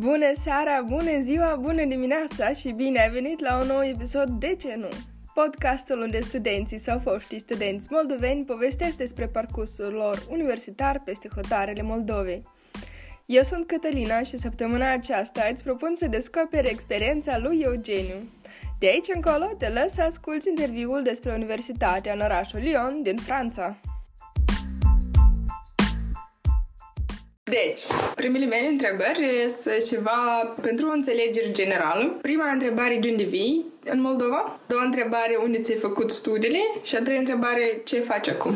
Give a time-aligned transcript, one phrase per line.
[0.00, 4.54] Bună seara, bună ziua, bună dimineața și bine ai venit la un nou episod De
[4.54, 4.88] ce nu?
[5.34, 12.42] Podcastul unde studenții sau foștii studenți moldoveni povestesc despre parcursul lor universitar peste hotarele Moldovei.
[13.26, 18.28] Eu sunt Cătălina și săptămâna aceasta îți propun să descoperi experiența lui Eugeniu.
[18.78, 23.76] De aici încolo te lăs să asculti interviul despre Universitatea în orașul Lyon din Franța.
[27.48, 27.80] Deci,
[28.14, 32.18] primele mele întrebări sunt ceva pentru o înțelegere generală.
[32.22, 34.58] Prima întrebare, de unde vii în Moldova?
[34.66, 36.58] Doua întrebare, unde ți-ai făcut studiile?
[36.82, 38.52] Și a treia întrebare, ce faci acum?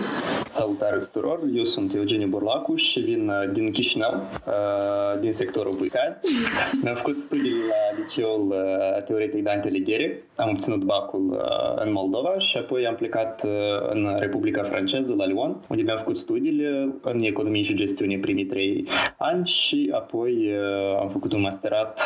[0.46, 4.14] Salutare tuturor, eu sunt Eugeniu Burlacu și vin uh, din Chișinău,
[4.46, 6.20] uh, din sectorul Buicad.
[6.82, 11.40] Mi-am făcut studii la liceul uh, teoretic de anteleghere, am obținut bacul
[11.84, 13.40] în Moldova și apoi am plecat
[13.90, 18.88] în Republica Franceză, la Lyon, unde mi-am făcut studiile în economie și gestiune primii trei
[19.18, 20.50] ani și apoi
[21.00, 22.00] am făcut un masterat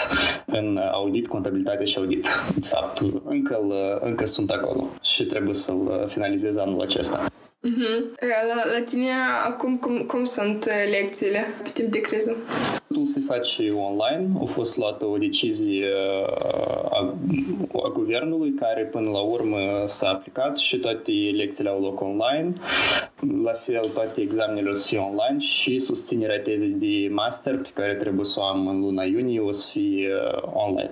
[0.46, 2.26] în audit, contabilitate și audit.
[2.54, 3.58] De fapt, încă,
[4.00, 7.26] încă sunt acolo și trebuie să-l finalizez anul acesta.
[7.66, 8.00] Uh-huh.
[8.48, 9.10] La, la tine
[9.46, 12.36] acum cum, cum sunt uh, lecțiile pe timp de criză?
[12.96, 14.28] Totul se face online.
[14.40, 17.14] A fost luată o decizie uh, a,
[17.72, 19.58] a guvernului care până la urmă
[19.88, 22.52] s-a aplicat și toate lecțiile au loc online.
[23.42, 27.94] La fel, toate examenele o să fie online și susținerea tezei de master pe care
[27.94, 30.90] trebuie să o am în luna iunie o să fie uh, online.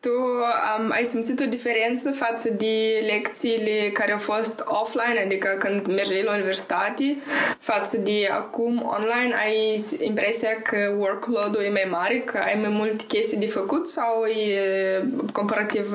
[0.00, 5.86] Tu um, ai simțit o diferență față de lecțiile care au fost offline, adică când
[5.86, 7.16] mergi la universitate,
[7.58, 13.04] față de acum online, ai impresia că workload-ul e mai mare, că ai mai multe
[13.08, 15.86] chestii de făcut sau e comparativ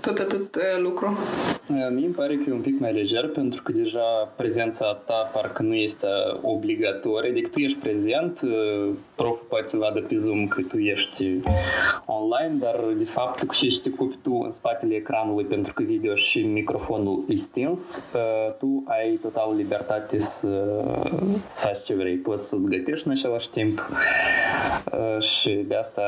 [0.00, 1.18] tot atât lucru?
[1.66, 5.62] Mie îmi pare că e un pic mai lejer pentru că deja prezența ta parcă
[5.62, 6.06] nu este
[6.42, 8.38] obligatorie, adică tu ești prezent,
[9.14, 11.40] proful poate să vadă pe Zoom că tu ești
[12.06, 16.14] online, dar de fapt cu și te cupi tu în spatele ecranului pentru că video
[16.14, 18.02] și microfonul e stins,
[18.58, 20.84] tu ai total libertate să,
[21.48, 22.16] să faci ce vrei.
[22.16, 23.88] Poți să-ți gătești în același timp
[25.20, 26.02] și de asta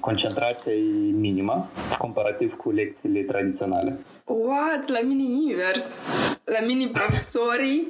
[0.00, 3.98] concentrația e minimă comparativ cu lecțiile tradiționale.
[4.24, 4.88] What?
[4.88, 5.98] La mine invers.
[6.44, 7.88] La mine profesorii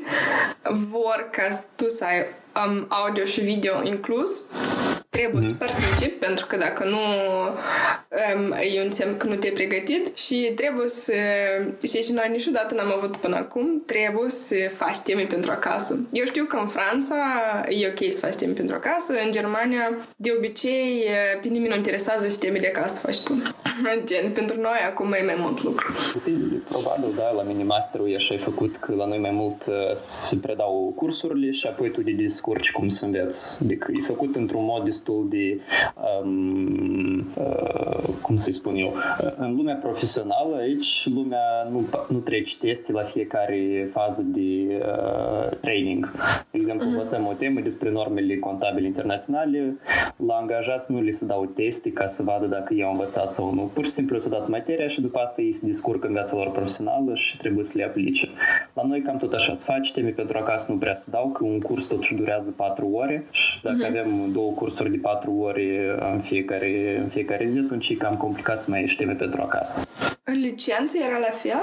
[0.91, 2.19] vor ca tu să ai
[2.67, 4.43] um, audio și video inclus
[5.17, 5.59] trebuie mm-hmm.
[5.59, 7.03] să participi, pentru că dacă nu
[8.35, 11.13] um, e un semn că nu te-ai pregătit și trebuie să,
[12.03, 16.01] și noi niciodată n-am avut până acum, trebuie să faci teme pentru acasă.
[16.13, 17.17] Eu știu că în Franța
[17.69, 19.85] e ok să faci teme pentru acasă, în Germania
[20.17, 21.05] de obicei
[21.43, 23.33] pe nimeni nu interesează și teme de acasă faci tu.
[24.09, 25.87] Gen, pentru noi acum e mai mult lucru.
[26.69, 30.37] Probabil, da, la mini masterul e așa făcut că la noi mai mult uh, se
[30.37, 33.47] predau cursurile și apoi tu de descurci cum să înveți.
[33.63, 35.61] Adică e făcut într-un mod destul de,
[36.23, 38.95] um, uh, cum să-i spun eu,
[39.37, 46.13] în lumea profesională aici lumea nu, nu trece teste la fiecare fază de uh, training.
[46.51, 46.91] De exemplu, uh-huh.
[46.91, 49.77] învățăm o temă despre normele contabile internaționale,
[50.27, 53.55] la angajați nu li se dau teste ca să vadă dacă ei au învățat sau
[53.55, 53.71] nu.
[53.75, 56.51] Pur și simplu s-a dat materia și după asta ei se descurcă în viața lor
[56.51, 58.29] profesională și trebuie să le aplice.
[58.75, 61.45] La noi cam tot așa, să faci teme pentru acasă nu prea să dau, că
[61.45, 63.89] un curs totuși durează 4 ore și dacă uh-huh.
[63.89, 68.61] avem două cursuri de 4 ore în fiecare, în fiecare zi, atunci e cam complicat
[68.61, 69.87] să mai ieși teme pentru acasă.
[70.25, 71.63] În licență era la fel?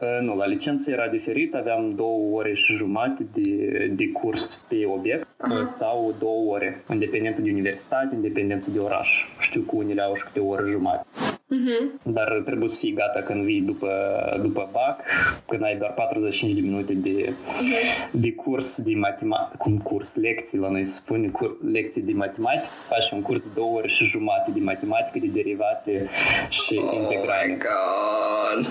[0.00, 4.76] Uh, nu, la licență era diferit, aveam două ore și jumate de, de curs pe
[4.86, 5.76] obiect uh-huh.
[5.76, 9.08] sau două ore, în dependență de universitate, în dependență de oraș.
[9.40, 11.06] Știu că unele au și câte o oră jumate.
[11.56, 12.00] Uh-huh.
[12.02, 13.90] Dar trebuie să fii gata când vii după,
[14.42, 15.00] după BAC,
[15.48, 18.10] când ai doar 45 de minute de, uh-huh.
[18.10, 22.66] de curs de matematică, cum curs, lecții, la noi se spune cur, lecții de matematică,
[22.80, 26.08] să faci un curs de două ore și jumate de matematică, de derivate
[26.48, 27.46] și oh integrale.
[27.46, 28.66] My God.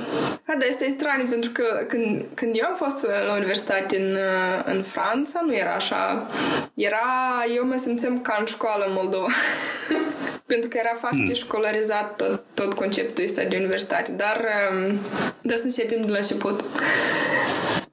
[0.46, 4.18] Ha, dar este straniu pentru că când, când eu am fost la universitate în,
[4.66, 6.28] în Franța, nu era așa.
[6.74, 7.08] Era,
[7.56, 9.28] eu mă simțeam ca în școală în Moldova.
[10.54, 11.42] pentru că era foarte hmm.
[11.44, 14.38] școlarizat tot, tot conceptul ăsta de universitate, dar
[14.72, 15.00] um,
[15.42, 16.58] da să începem de la început.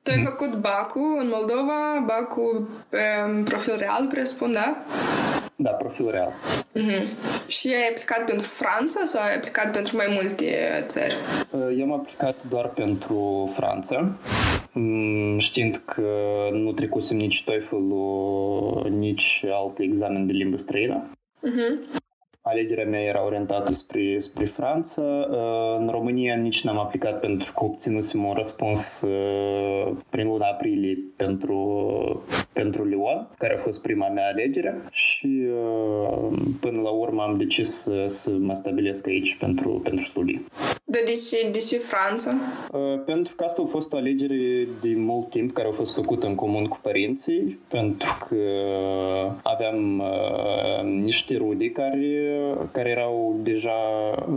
[0.03, 0.25] Tu ai hmm.
[0.31, 4.69] făcut BACU în Moldova, BACU pe um, profil real, presupun, da?
[5.56, 6.32] Da, profil real.
[6.79, 7.03] Mm-hmm.
[7.47, 10.47] Și ai aplicat pentru Franța sau ai aplicat pentru mai multe
[10.87, 11.17] țări?
[11.79, 14.12] Eu am aplicat doar pentru Franța,
[14.73, 16.11] mm, știind că
[16.52, 21.11] nu trecusem nici TOEFL-ul, nici alte examene de limbă străină.
[21.43, 22.05] Mm-hmm
[22.49, 25.03] alegerea mea era orientată spre, spre Franța.
[25.03, 30.99] Uh, în România nici n-am aplicat pentru că obținusem un răspuns uh, prin luna aprilie
[31.17, 31.57] pentru
[32.53, 35.47] pentru Lyon, care a fost prima mea alegere și
[36.61, 40.47] până la urmă am decis să, să mă stabilesc aici pentru, pentru studii.
[40.85, 40.99] De
[41.31, 42.31] ce, de ce Franța?
[42.73, 46.27] Uh, pentru că asta a fost o alegere de mult timp care a fost făcută
[46.27, 48.37] în comun cu părinții, pentru că
[49.43, 52.36] aveam uh, niște rude care,
[52.73, 53.79] care erau deja,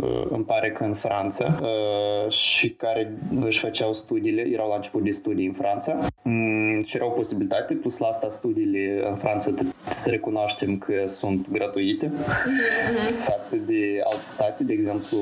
[0.01, 5.03] uh, îmi pare că în Franța, uh, și care își făceau studiile, erau la început
[5.03, 9.51] de studii în Franța mm, și erau posibilitate, plus la asta studiile în Franța
[9.95, 13.25] să recunoaștem că sunt gratuite mm-hmm.
[13.25, 15.17] față de alte state, de exemplu,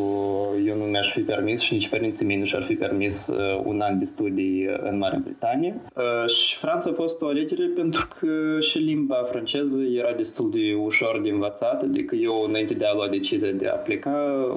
[0.65, 3.81] eu nu mi-aș fi permis și nici părinții mei nu și-ar fi permis uh, un
[3.81, 5.75] an de studii în Marea Britanie.
[5.95, 6.03] Uh,
[6.35, 11.21] și Franța a fost o alegere pentru că și limba franceză era destul de ușor
[11.23, 14.09] de învățat, adică eu înainte de a lua decizia de a pleca,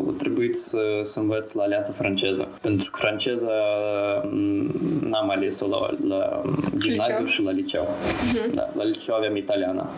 [0.08, 2.48] a trebuit să, să învăț la Alianța franceză.
[2.60, 3.52] Pentru că franceza
[4.30, 4.70] mm,
[5.08, 6.42] n-am ales-o la, la
[6.78, 7.82] gimnaziu și la liceu.
[7.82, 8.54] Uh-huh.
[8.54, 9.90] Da, la liceu aveam italiana.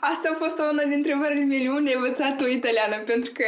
[0.00, 1.68] Asta a fost una dintre întrebările mele.
[1.68, 2.96] Unde ai învățat tu italiană?
[3.12, 3.44] Pentru că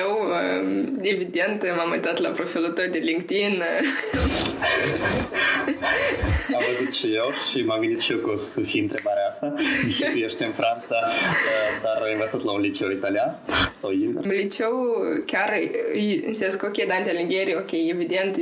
[0.00, 3.62] eu, um, evident, m-am uitat la profilul tău de LinkedIn.
[6.56, 9.54] am văzut și eu și m-am gândit și eu că o să fie întrebarea asta.
[9.84, 10.96] Deși tu ești în Franța,
[11.82, 13.38] dar ai învățat la un liceu italian?
[13.80, 13.90] Sau
[14.20, 14.74] Liceu
[15.26, 15.50] chiar,
[16.26, 18.36] în sens că, ok, Dante Alighieri, ok, evident,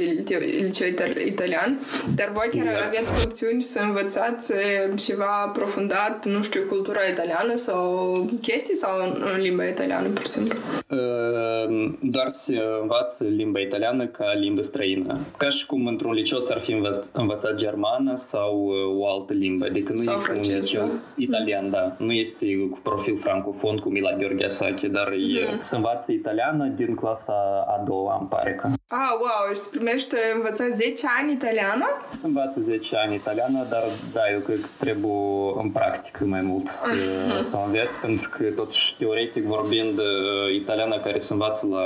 [0.67, 0.87] liceu
[1.25, 1.81] italian,
[2.17, 4.53] dar voi chiar aveți opțiuni să învățați
[4.95, 8.91] ceva aprofundat, nu știu, cultura italiană sau chestii sau
[9.35, 10.59] în limba italiană, pur și simplu?
[10.89, 15.19] Ehm, doar se învață limba italiană ca limbă străină.
[15.37, 19.65] Ca și cum într-un liceu s-ar fi învăț- învățat germană sau uh, o altă limbă.
[19.65, 20.93] Adică nu sau este francez, un liceu da?
[21.17, 21.71] italian, mm.
[21.71, 21.95] da.
[21.99, 25.37] Nu este cu profil francofon cum e la Gheorghe Asache, dar mm.
[25.37, 25.61] e, mm-hmm.
[25.61, 28.69] se învață italiană din clasa a doua, îmi pare că.
[28.87, 31.87] Ah, wow, și se primește învățat 10 ani italiană?
[32.21, 33.83] Se învață 10 ani italiană, dar
[34.13, 38.45] da, eu cred că trebuie în practică mai mult să, să o înveți, pentru că
[38.57, 41.85] totuși teoretic vorbind uh, italiana care se învață la,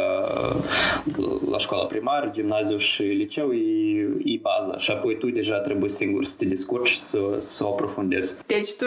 [1.50, 6.24] la școala primară, gimnaziu și liceu e, e baza și apoi tu deja trebuie singur
[6.24, 8.34] să te descurci să, să o aprofundezi.
[8.46, 8.84] Deci tu,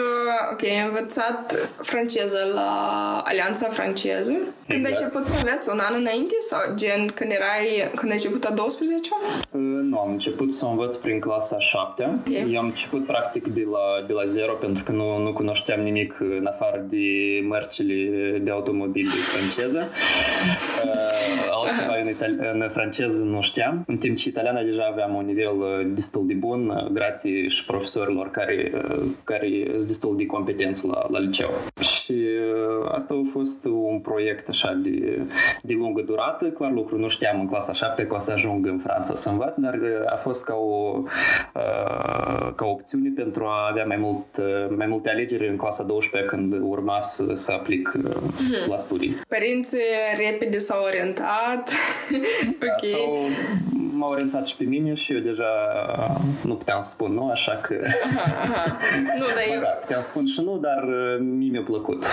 [0.52, 2.70] ok, ai învățat franceză la
[3.24, 4.32] Alianța franceză.
[4.66, 4.96] Când exact.
[4.96, 5.70] ai început să înveți?
[5.72, 6.34] Un an înainte?
[6.40, 9.08] Sau gen când erai, când ai început a 12
[9.50, 12.20] uh, Nu, am început să învăț prin clasa 7.
[12.26, 12.52] Okay.
[12.52, 16.16] Eu am început practic de la, de la zero pentru că nu, nu cunoșteam nimic
[16.20, 17.06] în afară de
[17.42, 19.82] mărcile de automobile franceză.
[20.84, 25.26] Uh, altceva în, itali- în franceză nu știam, în timp ce italiana deja aveam un
[25.26, 28.72] nivel uh, destul de bun, uh, grație și profesorilor care,
[29.24, 31.50] care sunt destul de competenți la, la liceu.
[31.80, 31.97] Și
[32.90, 35.22] asta a fost un proiect așa de,
[35.62, 36.44] de lungă durată.
[36.46, 39.56] Clar lucru nu știam în clasa 7 că o să ajung în Franța să învăț,
[39.56, 41.02] dar a fost ca o,
[42.54, 44.26] ca o opțiune pentru a avea mai, mult,
[44.76, 48.68] mai multe alegeri în clasa 12 când urma să, să aplic mm-hmm.
[48.68, 49.16] la studii.
[49.28, 49.78] Părinții
[50.30, 51.70] repede s-au orientat.
[52.58, 52.90] Da, ok.
[52.90, 53.18] Sau
[53.98, 55.52] m-a orientat și pe mine și eu deja
[56.44, 57.74] nu puteam să spun nu, așa că...
[58.04, 58.78] Aha, aha.
[59.20, 59.60] Nu, dar eu...
[59.60, 62.04] Da, puteam spun și nu, dar uh, mie mi-a plăcut.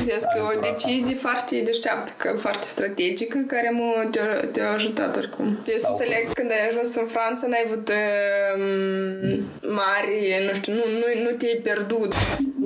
[0.00, 5.58] Zic că o decizie foarte deșteaptă, că foarte strategică, care mă te-a, te ajutat oricum.
[5.64, 9.38] Deci să înțeleg, când ai ajuns în Franța, n-ai avut uh,
[9.80, 10.12] mari,
[10.46, 12.12] nu știu, nu, nu, nu te-ai pierdut.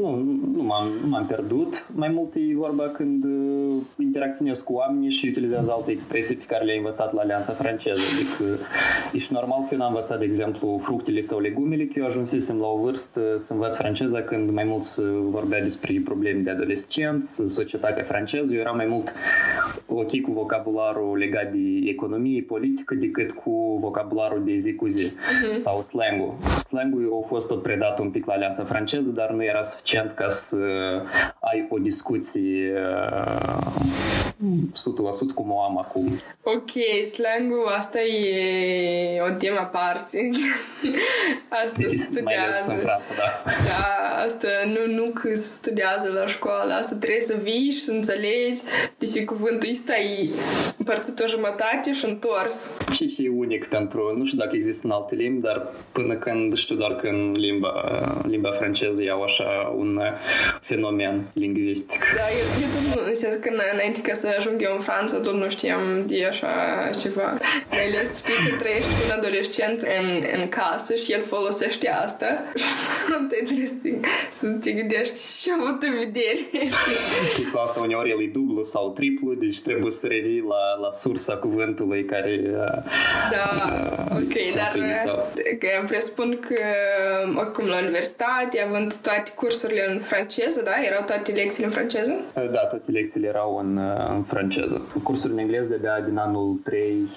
[0.00, 0.16] Nu,
[0.56, 1.86] nu m-am, nu m-am pierdut.
[1.94, 6.64] Mai mult e vorba când uh, interacționez cu oamenii și utilizează alte expresii pe care
[6.64, 8.00] le-ai învățat la Alianța franceză.
[8.14, 8.62] Adică
[9.12, 12.66] ești normal că eu n-am învățat, de exemplu, fructele sau legumele, că eu ajunsesem la
[12.66, 18.04] o vârstă să învăț franceza când mai mult se vorbea despre probleme de adolescenți, societatea
[18.04, 18.52] franceză.
[18.52, 19.12] Eu eram mai mult
[19.98, 25.60] ok cu vocabularul legat de economie, politică, decât cu vocabularul de zi cu zi uh-huh.
[25.60, 26.34] sau slang-ul.
[26.68, 30.28] Slang-ul a fost tot predat un pic la Alianța franceză, dar nu era suficient ca
[30.28, 30.56] să
[31.40, 32.72] ai o discuție
[34.40, 36.20] 100% cum o am acum.
[36.42, 36.70] Ok,
[37.06, 40.30] slang-ul asta e o temă aparte.
[41.64, 42.66] asta se studiază.
[42.66, 43.50] Franța, da.
[43.64, 47.90] da, asta nu, nu că se studiază la școală, asta trebuie să vii și să
[47.90, 48.60] înțelegi.
[48.98, 50.30] Deci cuvântul ăsta e
[50.86, 52.56] împărțit o jumătate și întors.
[52.92, 55.58] Și și unic pentru, nu știu dacă există în alte limbi, dar
[55.92, 57.72] până când știu doar că în limba,
[58.26, 60.00] limba franceză iau așa un
[60.60, 62.00] fenomen lingvistic.
[62.18, 65.34] Da, eu, eu tot nu, în că înainte ca să ajung eu în Franța, tot
[65.34, 66.52] nu știam de așa
[67.02, 67.28] ceva.
[67.70, 70.06] Mai ales știi că trăiești cu un adolescent în,
[70.40, 72.26] în casă și el folosește asta.
[73.10, 76.40] Tot e interesting să te gândești și avut în vedere.
[77.32, 80.90] Știi, cu asta uneori el e dublu sau triplu, deci trebuie să revii la, la
[81.00, 82.40] sursa cuvântului care...
[83.30, 83.46] Da,
[84.10, 84.72] ok, dar
[85.58, 86.60] că presupun că
[87.36, 90.74] oricum la universitate, având toate cursurile în franceză, da?
[90.86, 92.12] Erau toate lecțiile în franceză?
[92.34, 93.78] Da, toate lecțiile erau în,
[94.16, 94.86] în franceză.
[95.02, 97.08] Cursuri în engleză de din anul 3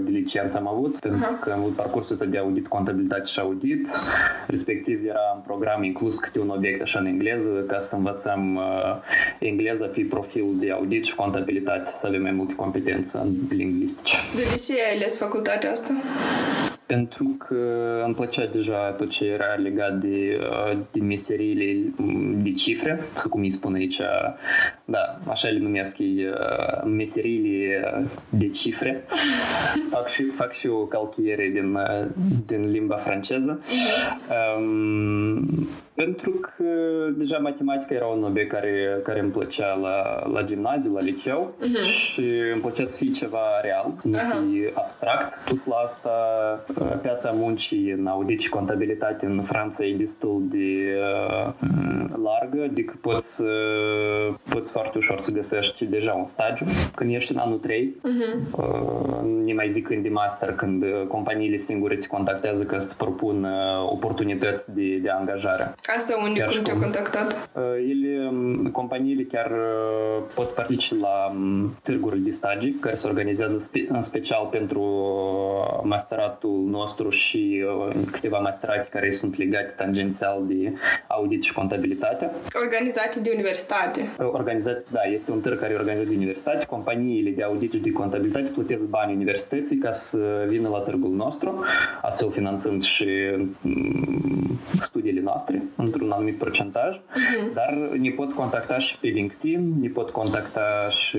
[0.00, 1.40] de licență am avut, pentru uh-huh.
[1.40, 3.88] că am avut parcursul ăsta de audit, contabilitate și audit.
[4.46, 8.96] Respectiv era în program inclus câte un obiect așa în engleză ca să învățăm uh,
[9.38, 13.18] engleza pe profil de audit și contabilitate, să avem mai multe competențe
[13.48, 14.16] lingvistice.
[14.34, 15.92] De ce ai ales facultatea asta?
[16.86, 17.56] pentru că
[18.04, 23.40] îmi plăcea deja tot ce era legat de, uh, de meseriile mm, de cifre, cum
[23.40, 24.00] îi spun aici,
[24.84, 27.82] da, așa le numesc ei, uh, meseriile
[28.28, 29.04] de cifre.
[29.90, 32.06] Fac și, fac și o calchiere din, uh,
[32.46, 33.60] din limba franceză.
[34.58, 36.64] Um, pentru că
[37.16, 41.90] deja matematica era un obiect care, care îmi plăcea la, la gimnaziu, la liceu uh-huh.
[41.90, 42.22] și
[42.52, 44.50] îmi plăcea să fie ceva real, să nu uh-huh.
[44.50, 45.44] fie abstract.
[45.44, 46.10] Plus la asta,
[47.02, 51.52] piața muncii în audit și contabilitate în Franța e destul de uh,
[52.22, 57.38] largă, adică poți, uh, poți foarte ușor să găsești deja un stagiu când ești în
[57.38, 57.96] anul 3.
[57.96, 58.58] Uh-huh.
[58.58, 63.44] Uh, ne mai zic în de master când companiile singure te contactează că să propun
[63.44, 65.74] uh, oportunități de, de angajare.
[65.86, 67.48] Asta unde chiar cum te-au contactat?
[67.52, 73.06] Uh, ele, um, companiile chiar uh, pot participa la um, târguri de stagii care se
[73.06, 77.64] organizează spe- în special pentru uh, masteratul nostru și
[78.10, 80.72] câteva masterate care sunt legate tangențial de
[81.08, 82.30] audit și contabilitate.
[82.62, 84.00] Organizate de universitate.
[84.18, 86.66] Organizate, da, este un târg care e organizat de universitate.
[86.66, 91.64] Companiile de audit și de contabilitate plătesc bani universității ca să vină la târgul nostru,
[92.02, 93.08] astfel finanțând și
[93.62, 97.54] um, studiile noastre într-un anumit procentaj, uh-huh.
[97.54, 101.18] dar ne pot contacta și pe LinkedIn, ne pot contacta și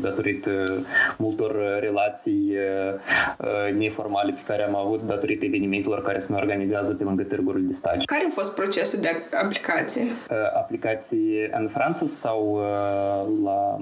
[0.00, 0.50] datorită
[1.16, 2.54] multor relații
[3.38, 7.66] uh, neformale pe care am avut datorită evenimentelor care se mai organizează pe lângă târgurile
[7.66, 8.04] de stagi.
[8.04, 9.08] Care a fost procesul de
[9.42, 10.02] aplicație?
[10.02, 13.76] Uh, aplicații în Franța sau uh, la,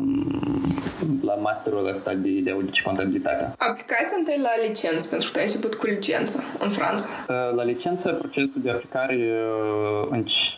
[1.35, 3.53] la masterul ăsta de, de audit și contabilitate?
[3.59, 7.09] Aplicația întâi la licență, pentru că ai început cu licență în Franța.
[7.57, 9.17] La licență, procesul de aplicare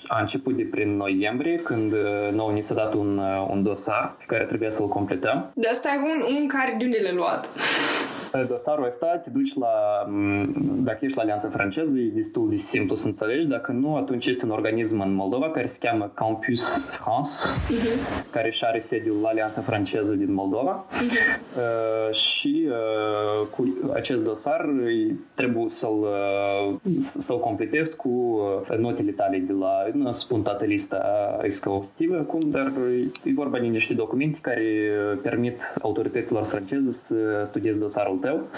[0.09, 1.99] a început de prin noiembrie, când uh,
[2.33, 5.51] nou ni s-a dat un, uh, un dosar pe care trebuia să-l completăm.
[5.55, 7.51] De asta e un, un care de unde le luat?
[8.49, 9.75] Dosarul ăsta te duci la,
[10.61, 14.45] dacă ești la Alianța Franceză, e destul de simplu să înțelegi, dacă nu, atunci este
[14.45, 18.31] un organism în Moldova care se cheamă Campus France, uh-huh.
[18.31, 21.57] care și are sediul la Alianța Franceză din Moldova uh-huh.
[21.57, 24.69] uh, și uh, cu acest dosar
[25.35, 26.07] trebuie să-l,
[26.83, 28.09] uh, să-l completezi cu
[28.71, 31.01] uh, notele tale de la, nu spun toată lista
[31.43, 32.73] exhaustivă acum, dar
[33.25, 34.63] e vorba de niște documente care
[35.23, 37.15] permit autorităților franceze să
[37.47, 38.49] studieze dosarul tău.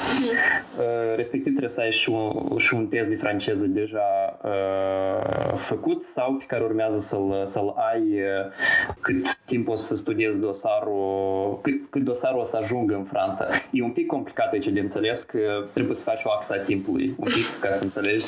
[0.79, 6.05] Uh, respectiv trebuie să ai și un, și un test de franceză deja uh, făcut
[6.05, 11.91] sau pe care urmează să-l, să-l ai uh, cât timp o să studiezi dosarul, cât,
[11.91, 13.47] cât dosarul o să ajungă în Franța.
[13.71, 15.39] E un pic complicat aici de înțeles că
[15.73, 18.27] trebuie să faci o axa timpului un pic ca să înțelegi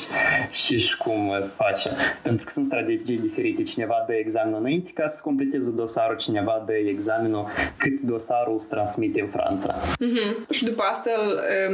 [0.51, 1.89] și, și cum se face.
[2.21, 3.63] Pentru că sunt strategii diferite.
[3.63, 9.21] Cineva dă examenul înainte ca să completeze dosarul, cineva dă examenul cât dosarul se transmite
[9.21, 9.75] în Franța.
[9.81, 10.49] Mm-hmm.
[10.49, 11.20] Și după asta Um,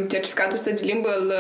[0.07, 1.31] certificatul ăsta de limbă îl,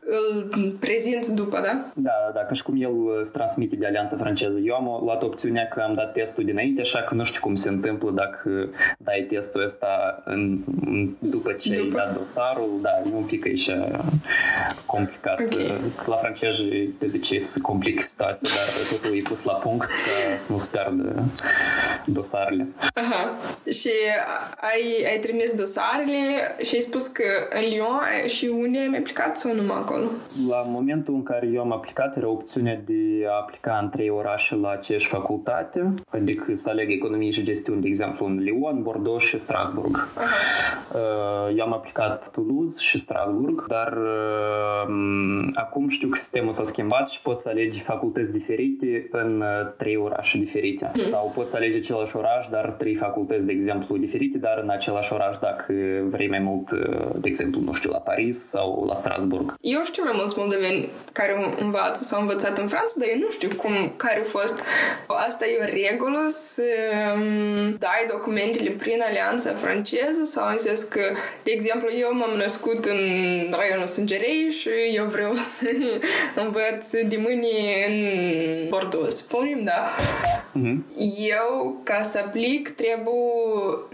[0.00, 1.92] îl prezinți după, da?
[1.94, 4.58] Da, da, ca și cum el îți transmite de Alianța franceză.
[4.58, 7.68] Eu am luat opțiunea că am dat testul dinainte, așa că nu știu cum se
[7.68, 8.68] întâmplă dacă
[8.98, 10.58] dai testul ăsta în,
[11.18, 11.98] după ce după.
[11.98, 12.78] ai dat dosarul.
[12.82, 13.70] Da, e un pic aici
[14.86, 15.40] complicat.
[15.40, 15.80] Okay.
[16.06, 16.62] La franceză
[16.98, 19.92] de obicei se complică situația, dar totul e pus la punct ca
[20.46, 21.22] nu se pierdă
[22.04, 22.66] dosarele.
[22.94, 23.38] Aha.
[23.70, 23.90] Și
[24.60, 26.22] ai, ai trimis dosarele
[26.62, 27.24] și ai spus că
[27.54, 30.04] în Lyon și unde ai aplicat sau numai acolo?
[30.48, 34.54] La momentul în care eu am aplicat era opțiunea de a aplica în trei orașe
[34.54, 39.38] la aceeași facultate, adică să aleg economie și gestiune, de exemplu, în Lyon, Bordeaux și
[39.38, 40.08] Strasburg.
[40.08, 40.22] Uh-huh.
[41.56, 47.20] Eu am aplicat Toulouse și Strasburg, dar uh, acum știu că sistemul s-a schimbat și
[47.20, 50.90] poți să alegi facultăți diferite în uh, trei orașe diferite.
[50.90, 51.10] Uh-huh.
[51.10, 55.12] Sau poți să alegi același oraș, dar trei facultăți, de exemplu, diferite, dar în același
[55.12, 55.72] oraș dacă
[56.08, 56.70] vrei mai mult
[57.20, 59.54] de exemplu, nu știu, la Paris sau la Strasburg.
[59.60, 63.30] Eu știu mai mulți moldoveni care învață sau au învățat în Franța, dar eu nu
[63.30, 64.62] știu cum, care a fost.
[65.06, 66.62] Asta e o regulă să
[67.14, 71.02] um, dai documentele prin alianța franceză sau în sens că,
[71.42, 73.00] de exemplu, eu m-am născut în
[73.50, 75.70] raionul Sângerei și eu vreau să
[76.34, 77.48] învăț de mâine
[77.88, 77.96] în
[78.68, 79.90] Bordeaux, spunem, da?
[80.54, 80.76] uh-huh.
[81.16, 83.12] eu, ca să aplic, trebuie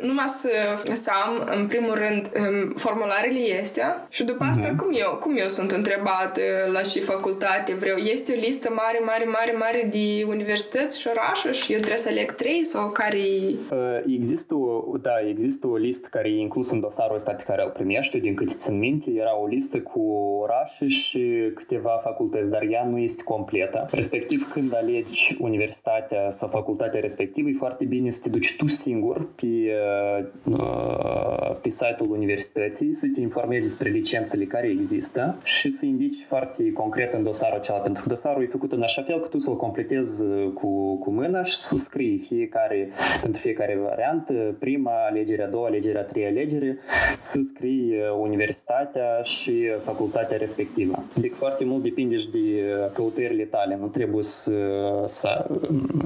[0.00, 0.50] numai să,
[0.92, 4.76] să am, în primul rând, um, formularele astea și după asta, uh-huh.
[4.76, 6.38] cum, eu, cum eu sunt întrebat
[6.72, 7.96] la și facultate vreau.
[7.96, 12.08] Este o listă mare, mare, mare, mare de universități și orașe și eu trebuie să
[12.08, 13.24] aleg trei sau care
[13.70, 17.62] uh, Există o, da, există o listă care e inclus în dosarul ăsta pe care
[17.64, 20.00] îl primești, din câte țin minte, era o listă cu
[20.42, 23.88] orașe și câteva facultăți, dar ea nu este completă.
[23.90, 29.26] Respectiv, când alegi universitatea sau facultatea respectivă, e foarte bine să te duci tu singur
[29.34, 29.46] pe,
[30.44, 36.72] uh, pe site-ul universității, să te informezi despre licențele care există și să indici foarte
[36.72, 39.56] concret în dosarul acela, pentru că dosarul e făcut în așa fel că tu să-l
[39.56, 40.22] completezi
[40.54, 42.88] cu, cu mâna și să scrii fiecare,
[43.22, 46.78] pentru fiecare variantă, prima alegere, a doua alegere, a treia alegere,
[47.20, 51.04] să scrii universitatea și facultatea respectivă.
[51.14, 52.38] Deci foarte mult depinde și de
[52.92, 54.52] căutările tale, nu trebuie să,
[55.08, 55.46] să,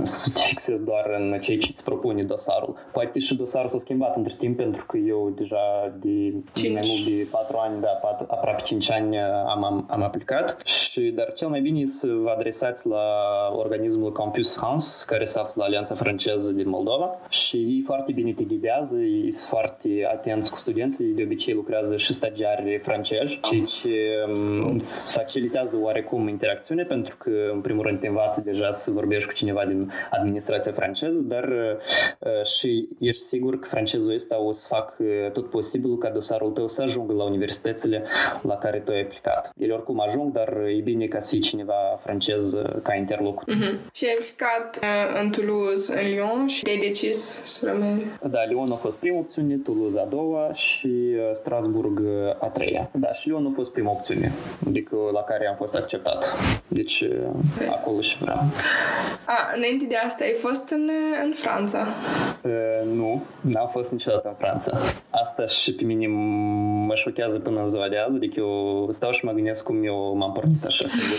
[0.02, 2.76] să te fixezi doar în ceea ce îți propune dosarul.
[2.92, 6.32] Poate și dosarul s-a schimbat între timp, pentru că eu deja de
[6.72, 11.00] mai mult de 4 ani, da, 4, aproape 5 ani am, am, am aplicat, și,
[11.00, 13.04] dar cel mai bine e să vă adresați la
[13.56, 17.18] organismul Campus France, care se află la Alianța Franceză din Moldova.
[17.28, 21.96] Și ei foarte bine te ghidează, ei sunt foarte atenți cu studenții, de obicei lucrează
[21.96, 28.00] și stagiari francezi, ceea ce um, îți facilitează oarecum interacțiune, pentru că, în primul rând,
[28.00, 33.58] te învață deja să vorbești cu cineva din administrația franceză, dar uh, și ești sigur
[33.58, 37.24] că francezul ăsta o să fac uh, tot posibilul ca dosarul tău să ajungă la
[37.24, 38.02] universitățile
[38.42, 39.52] la care tu ai aplicat.
[39.58, 43.54] Ele oricum ajung, dar e bine ca să fie cineva francez uh, ca interlocutor.
[43.54, 43.92] Mm-hmm.
[43.92, 48.06] Și ai aplicat uh, în Toulouse, în Lyon și te-ai decis să rămâi?
[48.30, 52.02] Da, Lyon a fost prima opțiune, Toulouse a doua și uh, Strasburg
[52.38, 52.90] a treia.
[52.92, 54.32] Da, și Lyon a fost prima opțiune,
[54.66, 56.24] adică la care am fost acceptat.
[56.68, 57.04] Deci
[57.54, 57.66] okay.
[57.66, 58.38] acolo și vreau.
[59.24, 60.90] A, înainte de asta ai fost în,
[61.24, 61.86] în Franța?
[62.42, 64.70] Uh, nu, n-am fost niciodată în Franța.
[65.10, 66.06] Asta și pe mine
[66.86, 70.14] mă șochează până în ziua de azi, adică eu stau și mă gândesc cum eu
[70.16, 71.18] m-am pornit așa singur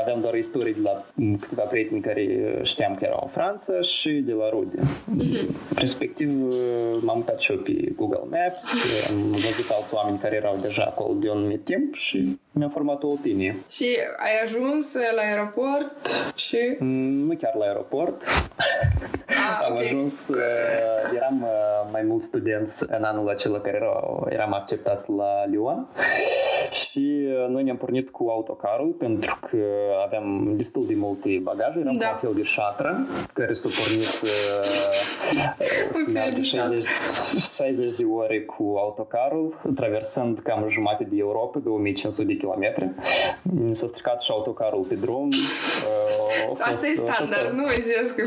[0.00, 1.04] Aveam doar istorii de la
[1.40, 2.24] câteva prieteni care
[2.62, 4.78] știam că erau în Franța și de la rude.
[4.80, 5.76] Mm-hmm.
[5.76, 6.28] Respectiv
[7.00, 8.60] m-am uitat și eu pe Google Maps,
[9.10, 13.02] am văzut alți oameni care erau deja acolo de un anumit timp și mi-am format
[13.02, 13.56] o opinie.
[13.70, 16.76] Și ai ajuns la aeroport și...
[16.78, 18.22] Mm, nu chiar la aeroport.
[19.26, 19.84] Ah, am okay.
[19.84, 20.36] ajuns, uh,
[20.78, 20.87] eram
[22.18, 25.86] uh, mai mulți studenți în anul acela care erau, eram acceptați la Lyon
[26.72, 29.56] și uh, noi ne-am pornit cu autocarul pentru că
[30.04, 32.06] aveam destul de multe bagaje, eram Da.
[32.06, 34.28] ca un fel de șatră care s-a pornit uh,
[35.86, 36.84] Un să fel meargă de 60,
[37.56, 42.90] 60 de ore cu autocarul, traversând cam jumate de Europa, 2500 de kilometri.
[43.70, 45.28] S-a stricat și autocarul pe drum.
[45.28, 48.22] Uh, a fost- Asta e a fost standard, o- nu zis că...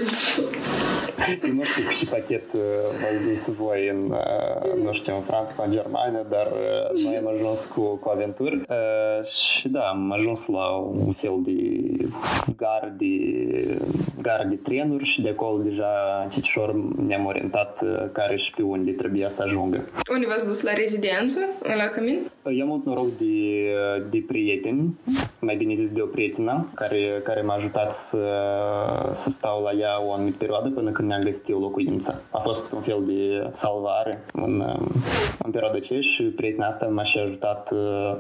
[1.28, 2.62] eu nu știu cu ce pachet uh,
[3.02, 7.28] v-ați dus voi în, uh, nu știu, în Franța, în Germania, dar uh, noi am
[7.28, 8.56] ajuns cu, cu aventuri.
[8.56, 9.28] Uh,
[9.62, 11.60] și da, am ajuns la un fel de
[12.58, 13.08] gar de,
[14.22, 16.76] gar de trenuri și de acolo deja încetșor
[17.08, 19.90] ne-am orientat uh, care și pe unde trebuia să ajungă.
[20.14, 21.40] Unde v-ați dus la rezidență?
[21.78, 22.20] La Cămin?
[22.46, 23.36] Eu am avut noroc de,
[24.10, 24.98] de prieteni,
[25.40, 28.26] mai bine zis de o prietenă, care, care m-a ajutat să,
[29.14, 32.22] să stau la ea o anumită perioadă până când mi-am găsit eu locuință.
[32.32, 34.64] A fost un fel de salvare în,
[35.44, 38.16] în perioada aceea și prietena asta m-a și ajutat uh,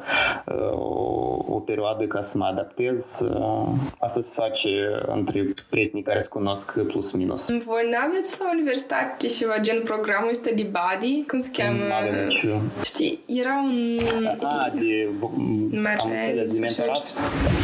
[0.72, 3.20] o, o perioadă ca să mă adaptez.
[3.20, 3.68] Uh,
[4.00, 4.70] Asta se face
[5.06, 7.42] între prietenii care se cunosc plus minus.
[7.66, 11.24] Voi n-aveți la universitate ceva gen programul ăsta de body?
[11.28, 11.84] Cum se cheamă?
[11.88, 12.46] Nu avem nici...
[12.84, 14.00] Știi, era un...
[14.40, 15.08] Ah, de...
[15.32, 17.04] Am înțeles, de mentorat?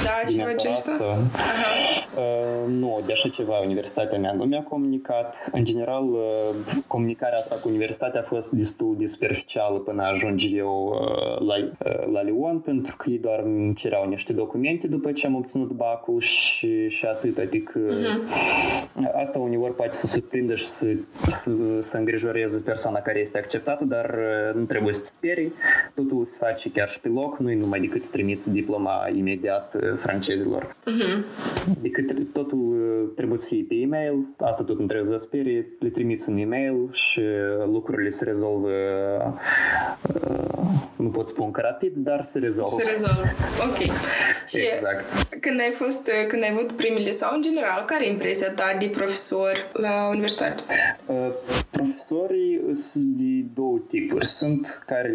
[0.03, 0.91] Da, de ceva gen ăsta?
[0.91, 1.71] mentorat, Aha.
[2.17, 5.49] Uh, nu, de așa ceva universitatea mea nu mi-a comunicat.
[5.51, 6.19] În general, uh,
[6.87, 12.13] comunicarea asta cu universitatea a fost destul de superficială până ajung eu uh, la, uh,
[12.13, 16.21] la Lyon, pentru că ei doar îmi cereau niște documente după ce am obținut bacul
[16.21, 17.37] și, și atât.
[17.37, 18.86] Adică uh-huh.
[19.05, 20.85] Asta uneori poate să surprindă și să,
[21.27, 25.53] să, să îngrijoreze persoana care este acceptată, dar uh, nu trebuie să te sperii.
[25.95, 29.73] Totul se face chiar și pe loc, nu e numai decât să trimiți diploma imediat
[29.73, 30.75] uh, francezilor.
[31.81, 35.89] Decât totul uh, trebuie să fie pe e-mail, asta tot nu trebuie să sperie, le
[35.89, 37.21] trimiți un e-mail și
[37.65, 38.69] lucrurile se rezolvă,
[40.01, 40.57] uh,
[40.95, 42.75] nu pot spune că rapid, dar se rezolvă.
[42.77, 43.21] Se rezolvă.
[43.69, 43.77] Ok.
[44.47, 45.39] Și Exact.
[45.39, 48.86] când ai fost, când ai avut primele sau în general, care e impresia ta de
[48.89, 50.63] profesor la universitate?
[51.05, 51.15] Uh,
[51.69, 54.25] Profesorii sunt de două tipuri.
[54.25, 55.11] Sunt care,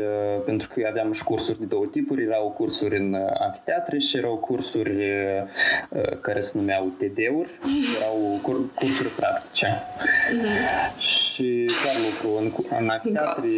[0.00, 4.16] uh, pentru că aveam și cursuri de două tipuri, erau cursuri în uh, amfiteatre și
[4.16, 7.50] erau cursuri uh, care se numeau TD-uri,
[8.00, 8.40] erau
[8.74, 9.66] cursuri practice.
[9.66, 12.46] Mm-hmm și chiar lucru în,
[12.80, 13.48] în amfiteatre,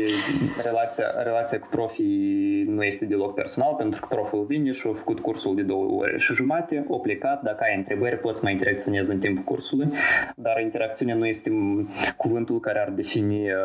[0.57, 0.62] da.
[0.62, 5.21] relația, relația cu profii nu este deloc personal, pentru că proful vine și a făcut
[5.21, 9.19] cursul de două ore și jumate, o plecat, dacă ai întrebări, poți mai interacționezi în
[9.19, 9.88] timpul cursului,
[10.37, 11.51] dar interacțiunea nu este
[12.17, 13.57] cuvântul care ar defini uh,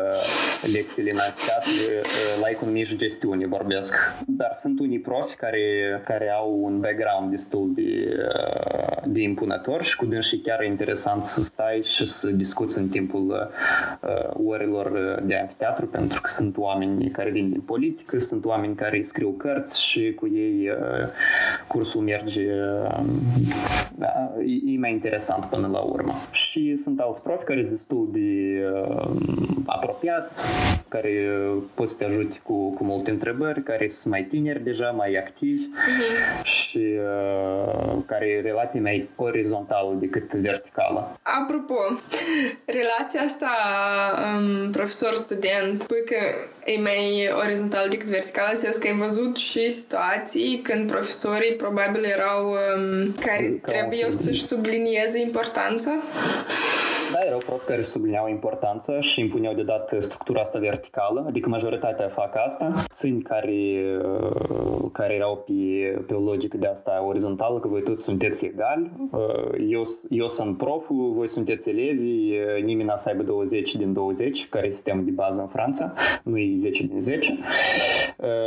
[0.74, 3.94] lecțiile în amfiteatre uh, la economie și gestiune vorbesc.
[4.26, 5.64] Dar sunt unii profi care,
[6.04, 7.96] care au un background destul de,
[8.36, 12.88] uh, de impunător și cu dânsii chiar e interesant să stai și să discuți în
[12.88, 13.52] timpul
[14.03, 14.03] Uh,
[14.46, 19.02] orelor uh, de amfiteatru, pentru că sunt oameni care vin din politică, sunt oameni care
[19.02, 21.08] scriu cărți și cu ei uh,
[21.66, 22.46] cursul merge,
[23.94, 24.32] da,
[24.66, 26.12] e mai interesant până la urmă.
[26.30, 28.62] Și sunt alți profi care sunt destul de
[29.66, 30.38] apropiați,
[30.88, 31.10] care
[31.74, 35.62] pot să te ajute cu, cu multe întrebări, care sunt mai tineri deja, mai activi
[35.62, 36.42] uh-huh.
[36.42, 41.18] și uh, care relație mai orizontală decât verticală.
[41.22, 41.74] Apropo,
[42.64, 43.50] relația asta
[44.36, 46.16] um, profesor-student, pui că
[46.64, 52.04] e mai orizontal decât vertical, în sens că ai văzut și situații când profesorii probabil
[52.04, 55.90] erau um, care trebuie să-și sublinieze importanța?
[57.24, 62.08] Da, erau profi care sublineau importanța și impuneau de dat structura asta verticală, adică majoritatea
[62.08, 62.84] fac asta.
[62.92, 65.52] Țini care, uh, care erau pe,
[66.06, 70.56] pe o logică de asta orizontală, că voi toți sunteți egali, uh, eu, eu sunt
[70.56, 75.04] proful, voi sunteți elevi, uh, nimeni n-a să aibă 20 din 20, care e sistemul
[75.04, 77.38] de bază în Franța, nu e 10 din 10.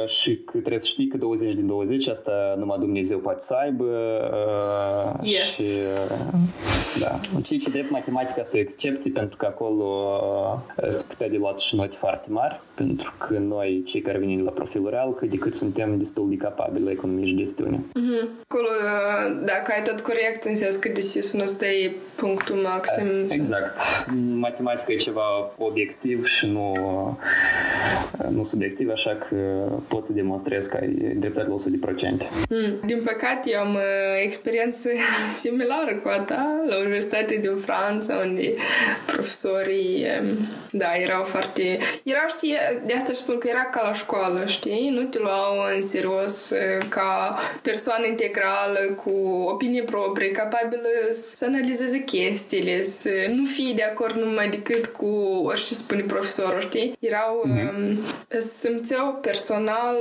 [0.08, 3.86] Și că trebuie să știi că 20 din 20, asta numai Dumnezeu poate să aibă.
[5.22, 5.56] Yes.
[5.56, 5.80] Și,
[7.00, 7.20] da.
[7.42, 9.88] Ceea ce drept matematica să excepții pentru că acolo
[10.76, 14.44] uh, se putea de luat și note foarte mari, pentru că noi, cei care venim
[14.44, 17.78] la profilul real, cât de cât suntem destul de capabili la economie și gestiune.
[17.78, 18.28] Mm-hmm.
[18.48, 23.08] Acolo, uh, dacă ai tot corect, înseamnă că de sus nu stai punctul maxim.
[23.30, 23.76] Exact.
[24.36, 26.72] Matematica e ceva obiectiv și nu,
[28.20, 29.36] uh, nu subiectiv, așa că
[29.88, 32.30] poți să demonstrezi că ai dreptate la 100%.
[32.50, 32.74] Mm.
[32.86, 33.78] Din păcate, eu am
[34.24, 34.90] experiență
[35.42, 38.54] similară cu a ta la Universitatea din Franța, unde
[39.06, 40.06] profesorii,
[40.72, 41.78] da, erau foarte...
[42.04, 44.90] Erau, știi, de asta spun că era ca la școală, știi?
[44.90, 46.54] Nu te luau în serios
[46.90, 49.12] ca persoană integrală, cu
[49.48, 55.08] opinie proprie, capabilă să analizeze chestiile, să nu fii de acord numai decât cu
[55.44, 56.98] orice spune profesorul, știi?
[57.00, 57.98] Erau, mm-hmm.
[58.38, 59.96] simțeau personal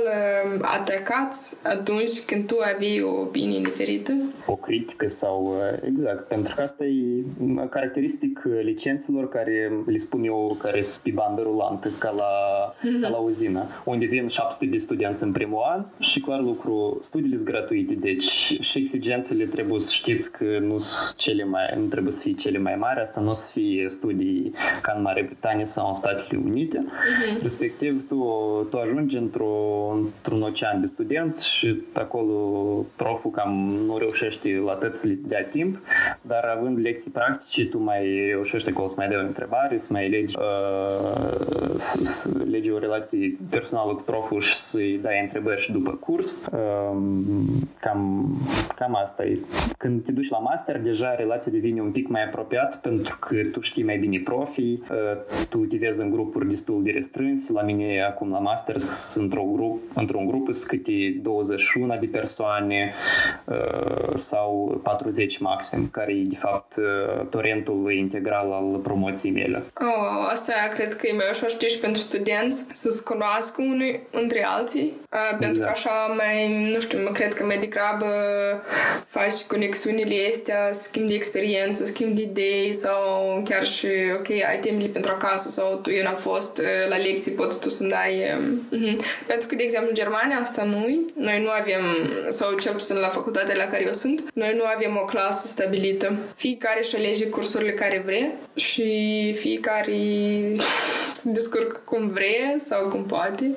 [0.61, 4.13] atacați atunci când tu aveai o opinie diferită?
[4.45, 7.23] O critică sau, exact, pentru că asta e
[7.69, 12.31] caracteristic practic licențelor care le spun eu care sunt pe bandă rulantă ca la,
[12.73, 13.01] mm-hmm.
[13.03, 17.35] ca la uzină, unde vin 700 de studenți în primul an și clar lucru, studiile
[17.35, 18.23] sunt gratuite, deci
[18.59, 22.57] și exigențele trebuie să știți că nu sunt cele mai, nu trebuie să fie cele
[22.57, 26.41] mai mari, asta nu o să fie studii ca în Marea Britanie sau în Statele
[26.45, 27.41] Unite, mm-hmm.
[27.41, 28.15] respectiv tu,
[28.69, 29.53] tu ajungi într-o,
[29.93, 32.35] într-un ocean de studenți și acolo
[32.95, 33.51] proful cam
[33.85, 35.77] nu reușește la tăți să le dea timp,
[36.21, 40.09] dar având lecții practice, tu mai reușește acolo să mai dea o întrebare, să mai
[40.09, 45.71] legi, uh, să, să legi o relație personală cu proful și să-i dai întrebări și
[45.71, 46.45] după curs.
[46.45, 46.97] Uh,
[47.79, 48.31] cam,
[48.75, 49.37] cam asta e.
[49.77, 53.61] Când te duci la master, deja relația devine un pic mai apropiat pentru că tu
[53.61, 57.51] știi mai bine profii, uh, tu te vezi în grupuri destul de restrânse.
[57.51, 62.93] La mine acum la master sunt într-un grup, într-un grup sunt câte 21 de persoane
[63.45, 69.63] uh, sau 40 maxim, care e de fapt uh, torentul integral al promoției mele.
[69.81, 73.99] Oh, asta cred că e mai ușor, știi, și pentru studenți să se cunoască unii
[74.11, 75.39] între alții, uh, exact.
[75.39, 78.05] pentru că așa mai, nu știu, mă cred că mai degrabă
[79.07, 84.87] faci conexiunile astea, schimb de experiență, schimb de idei sau chiar și, ok, ai temele
[84.87, 88.13] pentru acasă sau tu eu n-a fost la lecții, poți tu să-mi dai...
[88.71, 88.95] Uh-huh.
[89.27, 91.83] Pentru că, de exemplu, în Germania asta nu Noi nu avem,
[92.29, 96.13] sau cel puțin la facultatea la care eu sunt, noi nu avem o clasă stabilită.
[96.35, 98.16] Fiecare își alege cursurile care vrea
[98.55, 98.89] și
[99.33, 99.93] fiecare
[101.13, 103.55] se descurcă cum vrea sau cum poate.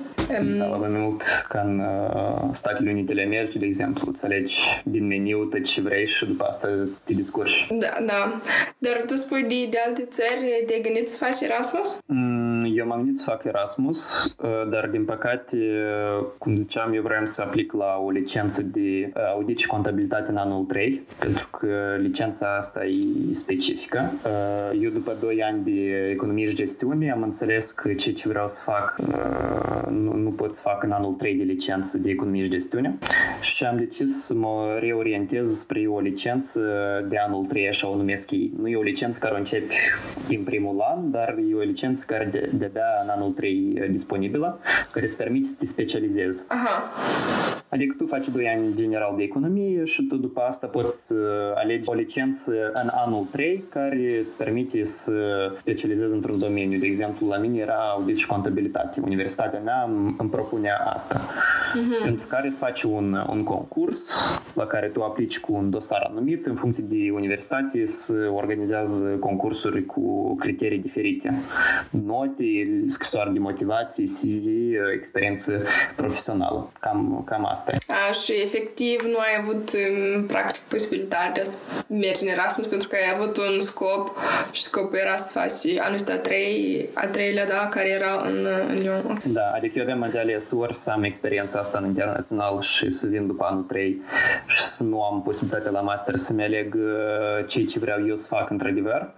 [0.59, 4.57] Da, la mai mult ca în uh, Statele Unite ale Americii, de exemplu, îți alegi
[4.85, 6.69] din meniu tot ce vrei și după asta
[7.05, 7.67] te descurci.
[7.71, 8.41] Da, da.
[8.79, 11.99] Dar tu spui de, de alte țări, te-ai gândit să faci Erasmus?
[12.07, 12.30] Mm,
[12.75, 14.33] Eu m-am gândit să fac Erasmus,
[14.71, 15.57] dar din păcate,
[16.39, 20.65] cum ziceam, eu vreau să aplic la o licență de audit și contabilitate în anul
[20.65, 24.13] 3, pentru că licența asta e specifică.
[24.81, 28.63] Eu după 2 ani de economie și gestiune am înțeles că ce ce vreau să
[28.63, 28.97] fac
[29.91, 32.99] nu, nu pot să fac în anul 3 de licență de economie și gestiune
[33.41, 36.61] și am decis să mă reorientez spre o licență
[37.09, 38.53] de anul 3, așa o numesc ei.
[38.61, 39.75] Nu e o licență care o începi
[40.29, 44.61] din primul an, dar e o licență care de, de-abia în anul 3 disponibilă,
[44.93, 46.43] care îți permite să te specializezi.
[46.47, 46.83] Aha.
[47.71, 51.15] Adică tu faci 2 ani general de economie și tu după asta poți să
[51.55, 52.53] alegi o licență
[52.83, 55.13] în anul 3 care îți permite să
[55.61, 56.79] specializezi într-un domeniu.
[56.79, 59.01] De exemplu, la mine era audit și contabilitate.
[59.05, 61.21] Universitatea mea îmi propunea asta.
[61.21, 62.05] Uh-huh.
[62.05, 64.17] Pentru care îți faci un, un concurs
[64.55, 66.47] la care tu aplici cu un dosar anumit.
[66.47, 71.35] În funcție de universitate se organizează concursuri cu criterii diferite.
[71.91, 72.45] Note,
[72.87, 74.47] scrisoare de motivație, CV,
[74.95, 75.53] experiență
[75.97, 76.73] profesională.
[76.81, 77.93] Cam, cam asta asta e.
[78.09, 79.71] A, și efectiv nu ai avut
[80.27, 84.17] practic posibilitatea să mergi în Erasmus pentru că ai avut un scop
[84.51, 88.47] și scopul era să faci anul ăsta a, trei, a treilea, da, care era în,
[88.69, 89.23] în Lyon.
[89.25, 93.07] Da, adică eu aveam de ales ori să am experiența asta în internațional și să
[93.07, 94.03] vin după anul 3
[94.47, 98.27] și să nu am posibilitatea la master să-mi aleg uh, ce ce vreau eu să
[98.27, 99.13] fac într-adevăr,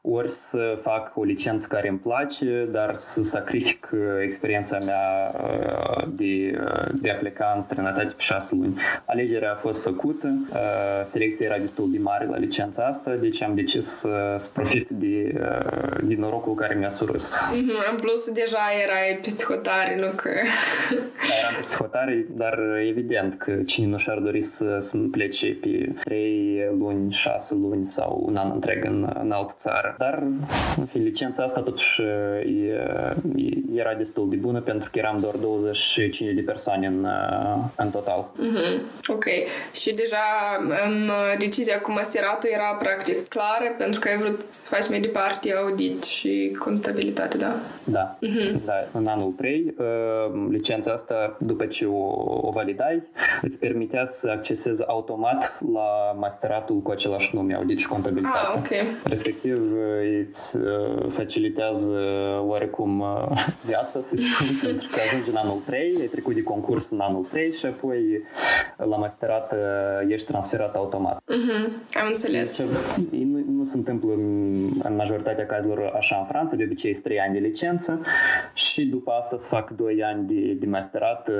[0.00, 6.06] ori să fac o licență care îmi place, dar să sacrific uh, experiența mea uh,
[6.08, 6.58] de,
[6.92, 8.80] de a pleca în străinătate străinătate pe șase luni.
[9.04, 10.58] Alegerea a fost făcută, uh,
[11.04, 15.34] selecția era destul de mare la licența asta, deci am decis să, să profit de,
[15.34, 17.34] uh, de norocul care mi-a surus.
[17.34, 17.90] Mm-hmm.
[17.92, 20.30] În plus, deja erai peste hotare, nu că...
[21.28, 25.92] da, eram peste hotare, dar evident că cine nu și-ar dori să, să plece pe
[26.04, 29.94] 3 luni, 6 luni sau un an întreg în, în altă țară.
[29.98, 30.22] Dar,
[30.76, 32.72] în fin, licența asta totuși e,
[33.36, 37.06] e, era destul de bună pentru că eram doar 25 de persoane în,
[37.76, 38.28] în total.
[38.38, 39.06] Mm-hmm.
[39.06, 39.24] Ok.
[39.72, 40.26] Și deja
[40.86, 45.54] um, decizia cu maseratul era practic clară pentru că ai vrut să faci mai departe
[45.54, 47.56] audit și contabilitate, da?
[47.84, 48.18] Da.
[48.18, 48.64] Mm-hmm.
[48.64, 48.72] da.
[48.92, 49.84] În anul 3, uh,
[50.50, 52.04] licența asta, după ce o,
[52.46, 53.02] o validai,
[53.42, 58.38] îți permitea să accesezi automat la masteratul cu același nume, audit și contabilitate.
[58.38, 58.86] Ah, ok.
[59.04, 59.60] Respectiv,
[60.28, 61.92] îți uh, facilitează
[62.46, 66.90] oarecum uh, viața, să spun, pentru că ajungi în anul 3, ai trecut de concurs
[66.90, 68.22] în anul 3 și apoi
[68.76, 69.54] la masterat
[70.08, 71.22] ești transferat automat.
[71.22, 71.94] Uh-huh.
[72.00, 72.56] Am înțeles.
[72.56, 74.12] Deci, nu, nu se întâmplă
[74.82, 78.00] în majoritatea cazurilor așa în Franța, de obicei este 3 ani de licență
[78.54, 81.30] și după asta să fac 2 ani de, de masterat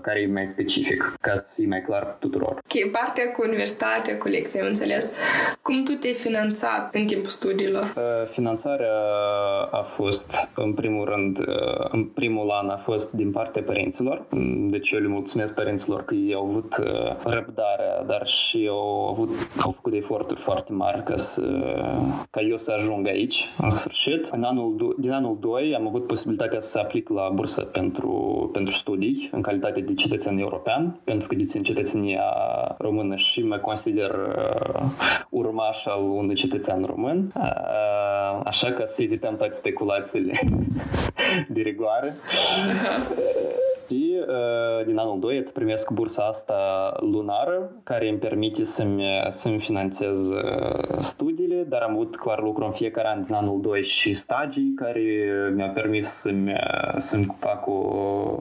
[0.00, 2.52] care e mai specific, ca să fie mai clar tuturor.
[2.52, 5.12] Ok, partea cu universitatea, cu lecții, am înțeles.
[5.62, 7.94] Cum tu te-ai finanțat în timpul studiilor?
[8.30, 8.96] Finanțarea
[9.70, 11.38] a fost, în primul rând,
[11.90, 14.26] în primul an a fost din partea părinților,
[14.70, 16.86] deci eu le mulțumesc părinților că ei au avut uh,
[17.24, 19.28] răbdarea, dar și au, avut,
[19.60, 21.42] au făcut eforturi foarte mari ca, să,
[22.30, 24.28] ca eu să ajung aici, în sfârșit.
[24.32, 28.10] În anul, din anul 2 am avut posibilitatea să aplic la bursă pentru,
[28.52, 32.22] pentru studii în calitate de cetățean european, pentru că dețin cetățenia
[32.78, 34.82] română și mă consider uh,
[35.30, 37.32] urmaș al unui cetățean român.
[37.36, 40.40] Uh, așa că să evităm toate speculațiile
[41.54, 42.14] de rigoare.
[43.88, 44.07] Și uh,
[44.86, 51.64] din anul 2 primesc bursa asta lunară, care îmi permite să-mi, să-mi finanțez uh, studiile,
[51.68, 55.02] dar am avut clar lucru în fiecare an din anul 2 și stagii care
[55.54, 56.54] mi-au permis să-mi,
[56.98, 57.72] să-mi fac o,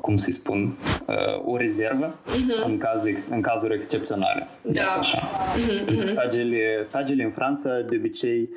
[0.02, 2.66] cum să spun, uh, o rezervă uh-huh.
[2.66, 4.48] în, caz, în cazuri excepționale.
[4.62, 4.82] Da.
[5.00, 5.20] Așa.
[5.20, 6.08] Uh-huh.
[6.08, 8.50] Stagiile, stagiile în Franța, de obicei,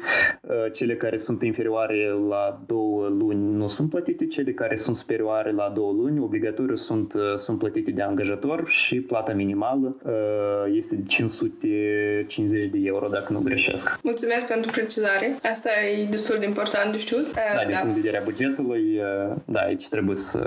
[0.72, 5.72] cele care sunt inferioare la două luni nu sunt plătite, cele care sunt superioare la
[5.74, 10.12] două luni, obligatoriu sunt, uh, sunt plătite de angajator și plata minimală uh,
[10.72, 13.98] este de 550 de euro, dacă nu greșesc.
[14.02, 15.38] Mulțumesc pentru precizare.
[15.52, 15.70] Asta
[16.00, 17.26] e destul de important de știut.
[17.26, 17.78] Uh, da, din da.
[17.78, 19.00] punct de vedere a bugetului,
[19.44, 20.38] da, aici trebuie să,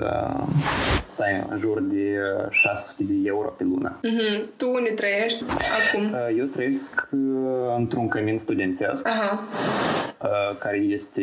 [1.14, 2.18] să ai în jur de
[2.50, 4.00] 600 de euro pe lună.
[4.00, 4.56] Uh-huh.
[4.56, 5.44] Tu unde trăiești
[5.88, 6.16] acum?
[6.38, 7.08] Eu trăiesc
[7.76, 9.08] într-un cămin studențesc.
[9.08, 9.48] Aha.
[10.58, 11.22] care este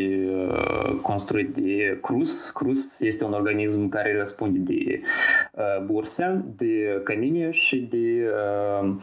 [1.01, 2.49] construit de CRUS.
[2.49, 5.01] CRUS este un organism care răspunde de
[5.85, 8.31] burse, de cămine și de,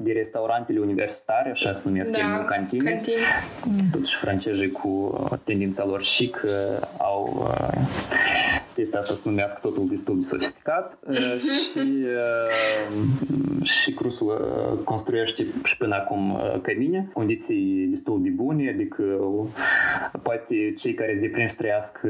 [0.00, 2.90] de restaurantele universitare, așa se numesc da, el, cantine.
[2.90, 3.16] cantine.
[3.92, 5.12] Totuși francezii cu
[5.44, 6.40] tendința lor chic
[6.98, 7.52] au
[8.78, 10.98] chestia asta să numească totul destul de sofisticat
[11.72, 12.06] și,
[13.62, 19.02] și Crusul construiește și până acum cămine, condiții destul de bune, adică
[20.22, 22.08] poate cei care se deprind să trăiască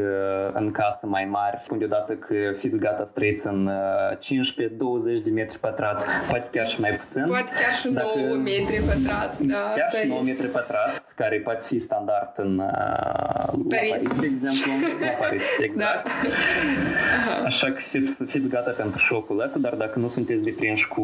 [0.55, 3.71] în casă mai mari, spun deodată că fiți gata să trăiți în
[4.17, 7.25] 15-20 de metri pătrați, poate chiar și mai puțin.
[7.27, 11.37] Poate chiar și 9 Dacă, metri pătrați, da, chiar asta și 9 metri pătrați, care
[11.39, 12.63] poate fi standard în
[13.69, 14.71] Paris, Paris de exemplu.
[15.01, 16.03] La Paris, exact.
[16.05, 16.29] Da.
[17.45, 21.03] Așa că fiți, fiți gata pentru șocul ăsta, dar dacă nu sunteți deprinși cu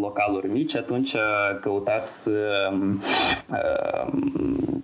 [0.00, 1.14] localuri mici, atunci
[1.60, 2.70] căutați să
[3.50, 4.12] uh,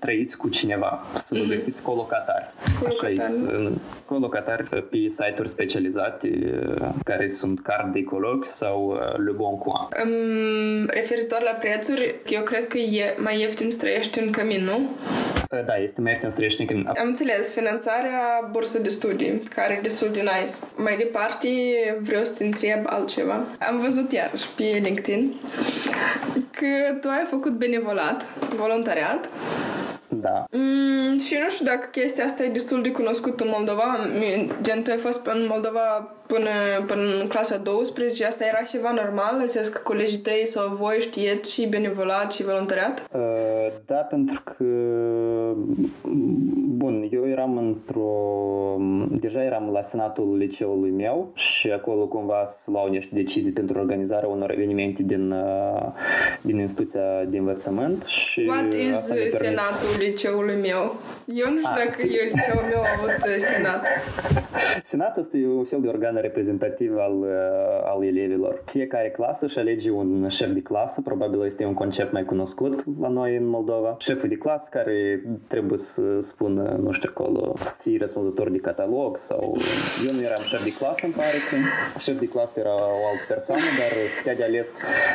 [0.00, 1.48] trăiți cu cineva, să vă mhm.
[1.48, 2.46] găsiți colocatari.
[2.80, 3.72] Colocatari.
[4.04, 6.30] colocatari pe site-uri specializate
[7.04, 8.92] care sunt card de coloc sau
[9.24, 9.88] Le Bon Coin.
[10.04, 14.88] Um, referitor la prețuri, eu cred că e mai ieftin să trăiești în cămin, nu?
[15.66, 16.86] Da, este mai ieftin să trăiești în cămin.
[16.86, 20.52] Am înțeles, finanțarea bursă de studii, care e destul de nice.
[20.76, 21.48] Mai departe,
[22.00, 23.44] vreau să te întreb altceva.
[23.68, 25.34] Am văzut iarăși pe LinkedIn
[26.50, 29.28] că tu ai făcut benevolat, voluntariat
[30.08, 30.44] da.
[30.50, 33.96] Mm, și nu știu dacă chestia asta e destul de cunoscută în Moldova.
[34.62, 36.50] Gen, tu ai fost în Moldova până,
[36.86, 39.36] până în clasa 12, asta era ceva normal?
[39.40, 43.08] Înseamnă că colegii tăi sau voi știeți și benevolat și voluntariat?
[43.12, 44.64] Uh, da, pentru că
[46.78, 48.10] bun, eu eram într-o
[49.10, 54.28] deja eram la senatul liceului meu și acolo cumva să luau niște decizii pentru organizarea
[54.28, 55.92] unor evenimente din, uh,
[56.40, 58.96] din instituția de învățământ și What is
[59.28, 60.96] senatul liceului meu?
[61.24, 63.86] Eu nu știu ah, dacă eu liceul meu a avut uh, senat.
[64.84, 67.28] Senat este un fel de organ reprezentativ al, uh,
[67.84, 68.62] al elevilor.
[68.64, 73.08] Fiecare clasă își alege un șef de clasă, probabil este un concept mai cunoscut la
[73.08, 73.96] noi în Moldova.
[73.98, 79.18] Șeful de clasă care trebuie să spună, nu știu acolo, să fie răspunzător de catalog
[79.18, 79.56] sau...
[80.06, 81.56] Eu nu eram șef de clasă, îmi pare că
[82.00, 84.68] șef de clasă era o altă persoană, dar putea de ales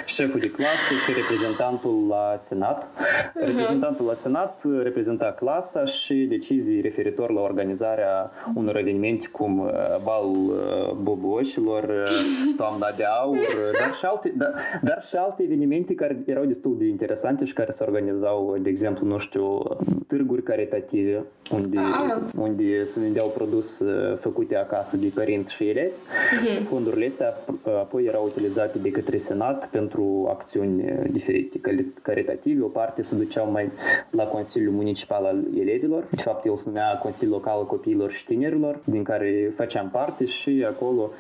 [0.06, 2.84] șeful de clasă și reprezentantul la senat.
[2.84, 3.46] Uh-huh.
[3.46, 9.72] Reprezentantul la senat reprezenta clasa și decizii referitor la organizarea unor evenimente cum uh,
[10.04, 13.38] balul uh, boboșilor, uh, toamna de aur,
[13.80, 17.72] dar și, alte, dar, dar și alte evenimente care erau destul de interesante și care
[17.72, 19.64] se organizau, de exemplu, nu știu,
[20.08, 22.18] târguri caritative, unde, ah.
[22.38, 23.86] unde se vindeau produse
[24.22, 25.92] făcute acasă de părinți și elevi.
[25.92, 26.68] Uh-huh.
[26.70, 27.34] Fondurile astea
[27.66, 31.60] apoi erau utilizate de către Senat pentru acțiuni diferite,
[32.02, 32.64] caritative.
[32.64, 33.72] O parte se duceau mai
[34.10, 36.08] la Consiliul Municipal al Elevilor.
[36.10, 40.26] De fapt, el se numea Consiliul Local al Copiilor și Tinerilor, din care făceam parte
[40.26, 41.12] și acolo,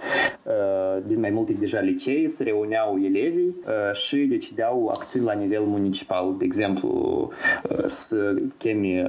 [1.05, 3.55] din mai multe deja licee, se reuneau elevii
[3.93, 6.36] și decideau acțiuni la nivel municipal.
[6.38, 7.29] De exemplu,
[7.86, 9.05] să chemi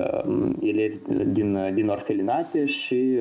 [0.61, 0.97] elevi
[1.27, 3.19] din, din orfelinate și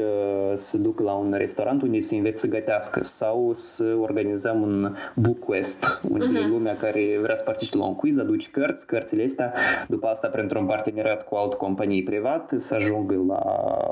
[0.55, 5.39] să ducă la un restaurant unde se înveți să gătească sau să organizăm un book
[5.39, 6.49] quest, unde uh-huh.
[6.49, 9.53] lumea care vrea să participe la un quiz aduce cărți, cărțile astea,
[9.87, 13.41] după asta, printr-un parteneriat cu altă companie privată, să ajungă la,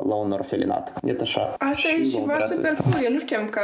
[0.08, 0.93] la un orfelinat.
[1.04, 1.56] E așa.
[1.58, 3.04] Asta și e ceva super cool.
[3.04, 3.62] Eu nu știam că,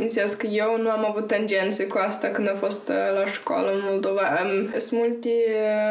[0.00, 3.70] înțeles că eu nu am avut tangențe cu asta când am fost uh, la școală
[3.70, 4.22] în Moldova.
[4.76, 5.30] Sunt multe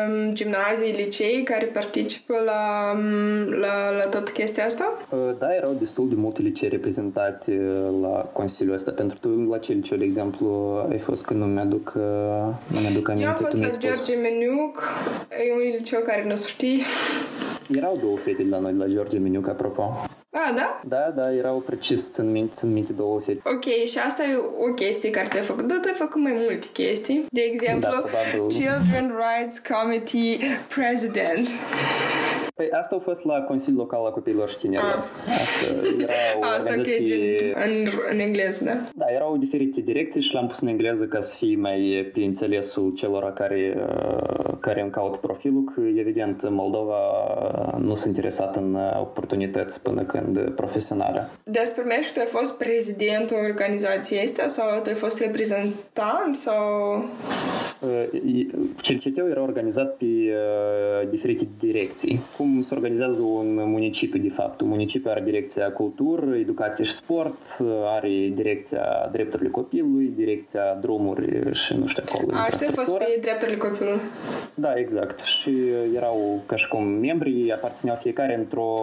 [0.08, 4.94] um, gimnazii, licei care participă la, um, la, la tot chestia asta?
[5.10, 8.92] Uh, da, erau destul de multe licee reprezentate uh, la Consiliul ăsta.
[8.92, 10.48] Pentru tu, la ce liceu, de exemplu,
[10.90, 11.92] ai fost când nu mi-aduc,
[12.68, 13.28] nu mi-aduc aminte?
[13.28, 14.84] Eu am fost la George Meniuc,
[15.48, 16.82] e un liceu care nu știi.
[17.76, 19.82] Erau două fete la noi, la George Meniuc, apropo.
[20.32, 20.82] A, da?
[20.88, 23.42] Da, da, erau precis, țin minte, țin minte două fete.
[23.44, 24.36] Ok, și asta e
[24.70, 25.64] o chestie care te-ai făcut.
[25.64, 27.26] Da, tu ai făcut mai multe chestii.
[27.32, 30.38] De exemplu, da, Children Rights Committee
[30.76, 31.48] President.
[32.56, 35.12] Păi asta a fost la Consiliul Local al Copiilor și Tinerilor.
[35.26, 35.32] Ah.
[35.32, 38.74] Asta, erau asta că e în, în engleză, da?
[38.96, 42.94] Da, erau diferite direcții și l-am pus în engleză ca să fie mai pe înțelesul
[42.96, 46.98] celor care, uh, care îmi caut profilul, că evident Moldova
[47.78, 51.30] nu sunt interesat în oportunități până când profesionale.
[51.44, 56.96] Despre mea tu ai fost prezidentul organizației astea sau tu ai fost reprezentant sau...
[57.80, 58.48] Uh,
[58.82, 62.20] Cerceteu era organizat pe uh, diferite direcții.
[62.38, 64.62] Cum se organizează un municipiu, de fapt?
[64.62, 67.38] Un municipiu are direcția cultură, educație și sport,
[67.86, 72.38] are direcția drepturile copilului, direcția drumuri și nu știu acolo.
[72.38, 74.00] A, și tu ai fost pe drepturile copilului.
[74.54, 75.20] Da, exact.
[75.20, 75.52] Și
[75.96, 78.74] erau ca și cum membrii aparțineau fiecare într-o,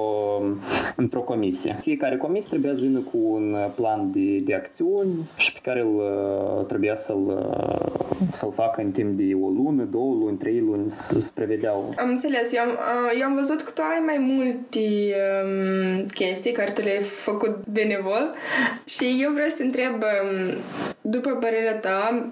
[0.97, 1.79] într-o comisie.
[1.81, 6.03] Fiecare comisie trebuia să vină cu un plan de, de acțiuni și pe care îl,
[6.69, 7.49] trebuia să-l,
[8.33, 11.95] să-l facă în timp de o lună, două luni, trei luni, să se prevedeau.
[11.99, 12.55] Am înțeles.
[12.55, 12.71] Eu am,
[13.21, 18.35] eu am văzut că tu ai mai multe um, chestii care te le-ai făcut benevol
[18.85, 20.57] și eu vreau să te întreb um,
[21.03, 22.27] după părerea ta,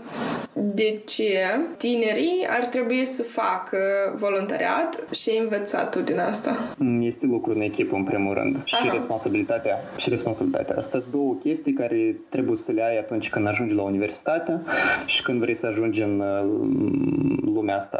[0.52, 1.38] de ce
[1.76, 3.78] tinerii ar trebui să facă
[4.16, 6.56] voluntariat și ai învățat tu din asta?
[7.00, 8.56] Este lucru în echipă, în primul rând.
[8.64, 8.92] Și Aha.
[8.92, 9.78] responsabilitatea.
[9.96, 10.76] Și responsabilitatea.
[10.78, 14.60] Asta sunt două chestii care trebuie să le ai atunci când ajungi la universitate
[15.06, 17.98] și când vrei să ajungi în uh, lumea asta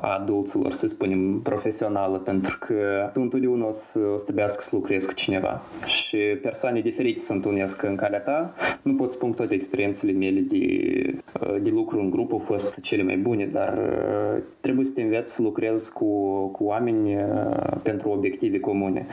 [0.00, 4.70] a adulților, să spunem, profesională, pentru că tu întotdeauna o să, o să trebuiască să
[4.72, 5.62] lucrezi cu cineva.
[5.84, 8.54] Și persoane diferite se întâlnesc în calea ta.
[8.82, 9.54] Nu pot spun că toate
[9.96, 14.42] experiențele mele de, uh, de lucru în grup au fost cele mai bune, dar uh,
[14.60, 16.06] trebuie să te înveți să lucrezi cu,
[16.46, 19.06] cu oameni uh, pentru obiective comune.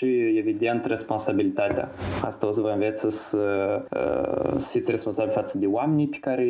[0.00, 1.88] Și, evident, responsabilitatea.
[2.24, 6.44] Asta o să vă înveți să, uh, să fiți responsabili față de oamenii pe care,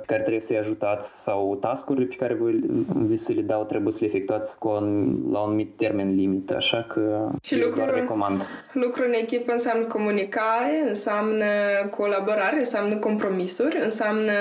[0.00, 2.60] pe care trebuie să-i ajutați sau tascurile pe care vi,
[3.06, 6.50] vi se le dau trebuie să le efectuați cu un, la un anumit termen limit,
[6.50, 8.42] așa că Și eu lucrul- doar recomand.
[8.72, 11.44] Lucru în echipă înseamnă comunicare, înseamnă
[11.90, 14.32] colaborare, înseamnă compromisuri, înseamnă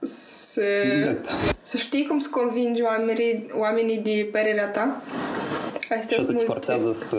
[0.00, 0.62] să,
[0.96, 1.26] Exact.
[1.62, 5.02] să știi cum să convingi oamenii, oamenii de părerea ta.
[5.90, 6.52] Astea Și asta sunt te multe.
[6.52, 7.16] forțează să...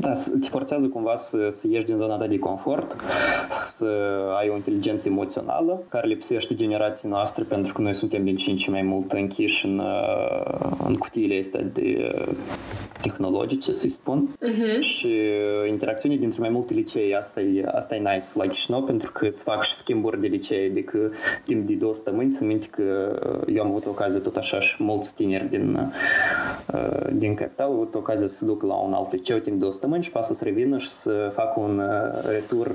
[0.00, 2.96] Da, să- te forțează cumva să, să ieși din zona ta de confort,
[3.50, 3.90] să
[4.38, 8.56] ai o inteligență emoțională care lipsește generației noastre pentru că noi suntem din ce în
[8.56, 12.34] ce mai mult închiși în, uh, în cutiile astea de uh,
[13.02, 14.28] tehnologice, să-i spun.
[14.40, 14.80] Mhm.
[14.80, 19.12] Și uh, interacțiunea dintre mai multe licee, asta e, asta e nice la Chișinău, pentru
[19.12, 20.98] că îți fac și schimburi de licee, adică
[21.44, 24.82] timp de două săptămâni, țin minte că uh, eu am avut ocazia tot așa și
[24.82, 25.92] mulți tineri din,
[26.74, 29.60] uh, din capital au avut ocazia să se ducă la un alt liceu timp de
[29.60, 32.66] două săptămâni și pasă să revină și să facă un uh, retur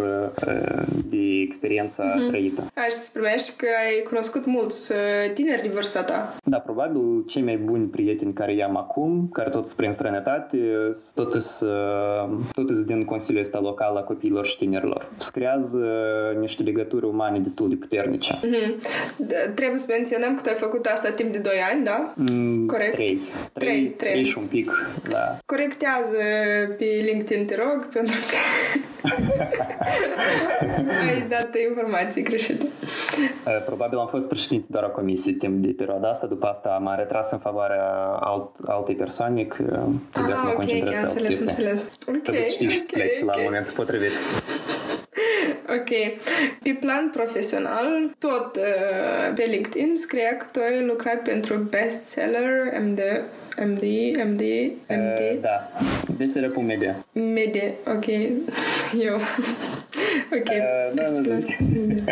[0.48, 2.62] uh, de experiența trăită.
[2.76, 6.36] Aș să primești că ai cunoscut mulți uh, tineri de vârsta ta.
[6.44, 10.58] Da, probabil cei mai buni prieteni care i-am acum, care tot sunt prin străinătate,
[11.14, 11.70] tot sunt
[12.52, 15.12] tot sunt din Consiliul ăsta local a copiilor și tinerilor.
[15.18, 15.78] Se creează
[16.40, 18.40] niște legături umane destul de puternice.
[18.44, 18.80] Mhm.
[19.26, 22.14] D- Trebuie să menționăm că tu ai făcut asta timp de 2 ani, da?
[22.16, 22.94] Mm, Corect.
[22.94, 23.20] Trei.
[23.54, 24.12] Trei, trei.
[24.12, 24.72] Trei și un pic,
[25.10, 25.38] da.
[25.46, 26.18] Corectează
[26.78, 28.36] pe LinkedIn, te rog, pentru că
[31.10, 32.66] ai dat informații greșite.
[33.46, 36.96] Uh, Probabil am fost președinte doar a comisiei timp de perioada asta, după asta m-am
[36.98, 37.84] retras în favoarea
[38.20, 39.64] alt, altei persoane că
[40.12, 41.64] trebuia să Ah, mă ok, concentrez ok, pe am altă înțeles, chestie.
[41.64, 41.82] înțeles.
[42.08, 43.44] Ok, Trebuie să știi și să ok, pleci la ok.
[43.44, 44.12] momentul potrivit.
[45.80, 45.90] Ok.
[46.64, 47.86] Pe plan profesional,
[48.20, 53.00] tot uh, pe LinkedIn scria că tu ai lucrat pentru bestseller, MD,
[53.58, 53.84] MD,
[54.26, 54.42] MD,
[54.88, 55.70] MD, Uh, Da,
[56.18, 57.06] desere media.
[57.14, 57.64] media.
[57.88, 58.06] Ok.
[59.08, 59.16] Eu.
[60.38, 60.46] ok.
[60.46, 61.40] da, bestseller.
[62.06, 62.12] da.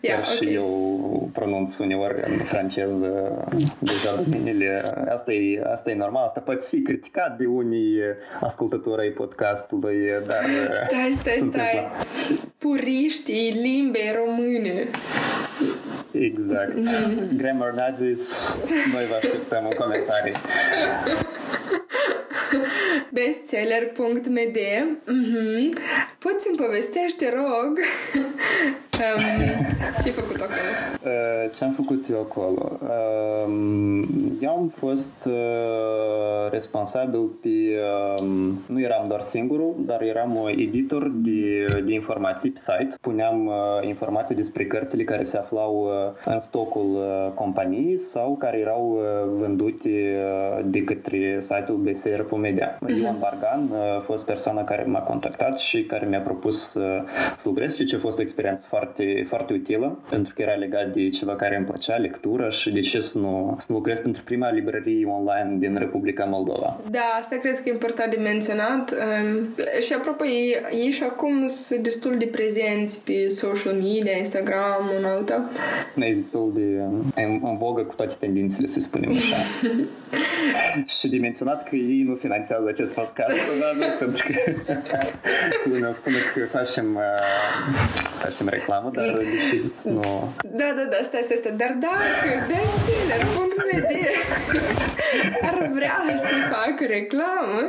[0.00, 0.52] Yeah, Chiar și ok.
[0.54, 3.44] eu pronunț uneori în franceză
[3.78, 4.82] deja domenile.
[5.08, 7.98] Asta e, asta e normal, asta poate fi criticat de unii
[8.40, 9.96] ascultători ai podcastului,
[10.26, 10.44] dar...
[10.72, 11.74] Stai, stai, suntem stai.
[11.74, 12.04] la-
[12.58, 14.88] Puriștii limbei române.
[16.10, 16.72] Exact.
[17.40, 18.56] Grammar Nazis,
[18.92, 20.34] noi vă așteptăm în comentarii.
[23.12, 24.58] bestseller.md
[25.06, 25.72] mm-hmm.
[26.18, 27.78] Poți să-mi povestești, te rog,
[29.06, 29.32] um,
[30.02, 30.60] ce ai făcut acolo?
[31.04, 32.78] Uh, Ce am făcut eu acolo?
[33.46, 34.04] Um,
[34.40, 37.48] Eu am fost uh, responsabil pe...
[38.20, 42.94] um, Nu eram doar singurul, dar eram uh, editor de, de informații pe site.
[43.00, 43.52] Puneam uh,
[43.86, 45.84] informații despre cărțile care se aflau
[46.26, 52.78] uh, în stocul uh, companiei sau care erau uh, vândute uh, de către site-ul BSR.media.
[53.02, 57.02] Ion Bargan uh, a fost persoana care m-a contactat și care mi-a propus uh,
[57.36, 60.92] să lucrez și ce a fost o experiență foarte, foarte utilă pentru că era legat
[60.92, 64.22] de ceva care îmi plăcea, lectură și de ce să nu, să nu lucrez pentru
[64.22, 66.80] prima librărie online din Republica Moldova.
[66.90, 68.90] Da, asta cred că e important de menționat.
[68.90, 69.48] Um,
[69.80, 75.04] și apropo, ei, ei și acum sunt destul de prezenți pe social media, Instagram, un
[75.04, 75.50] alta.
[75.96, 76.82] E destul de
[77.22, 79.36] în, în vogă cu toate tendințele, să spunem așa.
[80.98, 84.34] și de menționat că ei nu finanțează acest podcast, probabil, pentru că
[85.70, 87.02] lumea o spune că facem, uh,
[88.24, 90.32] facem reclamă, dar deși nu...
[90.58, 91.54] Da, da, da, stai, stai, stai.
[91.56, 93.92] Dar dacă bestseller.md
[95.42, 97.60] ar vrea să facă reclamă,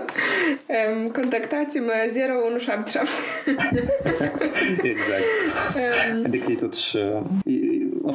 [0.76, 1.91] um, contactați-mă
[2.58, 3.08] 0177.
[4.93, 5.24] Exact.
[6.26, 6.97] Adică e totuși...
[6.97, 7.62] e- A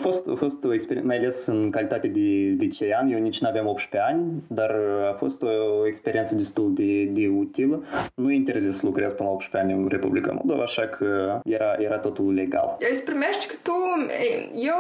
[0.01, 3.67] fost, a fost o experiență, mai ales în calitate de licean, eu nici nu aveam
[3.67, 4.71] 18 ani, dar
[5.11, 7.83] a fost o experiență destul de, de utilă.
[8.15, 11.77] Nu e interzis să lucrez până la 18 ani în Republica Moldova, așa că era,
[11.79, 12.77] era totul legal.
[12.91, 13.73] Îți primești că tu,
[14.55, 14.77] eu,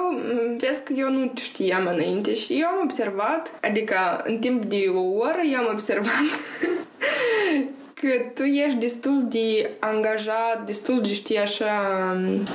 [0.58, 3.94] vezi că eu nu știam înainte și eu am observat, adică
[4.24, 6.26] în timp de o oră eu am observat
[8.00, 11.80] că tu ești destul de angajat, destul de știi așa,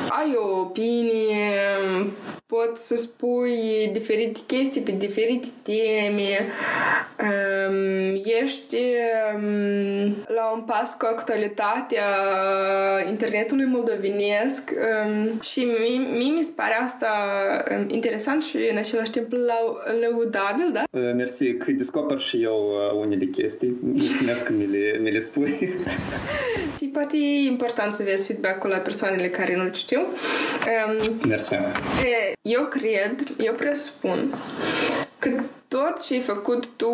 [0.09, 1.51] ai o opinie,
[2.55, 6.33] poți să spui diferite chestii pe diferite teme,
[7.27, 8.77] um, ești
[9.35, 12.07] um, la un pas cu actualitatea
[13.09, 17.07] internetului moldovenesc um, și mie, mie mi se pare asta
[17.71, 19.31] um, interesant și în același timp
[20.01, 20.83] lăudabil, da?
[20.91, 22.57] Mersi, că descoper și eu
[22.99, 23.77] unele chestii.
[23.81, 25.75] Mulțumesc că mi le, mi le spui.
[26.77, 29.99] Ți poate e important să vezi feedback-ul la persoanele care nu știu.
[29.99, 31.55] Um, Mersi.
[32.49, 34.35] Eu cred, eu presupun
[35.19, 35.29] că
[35.67, 36.91] tot ce ai făcut tu,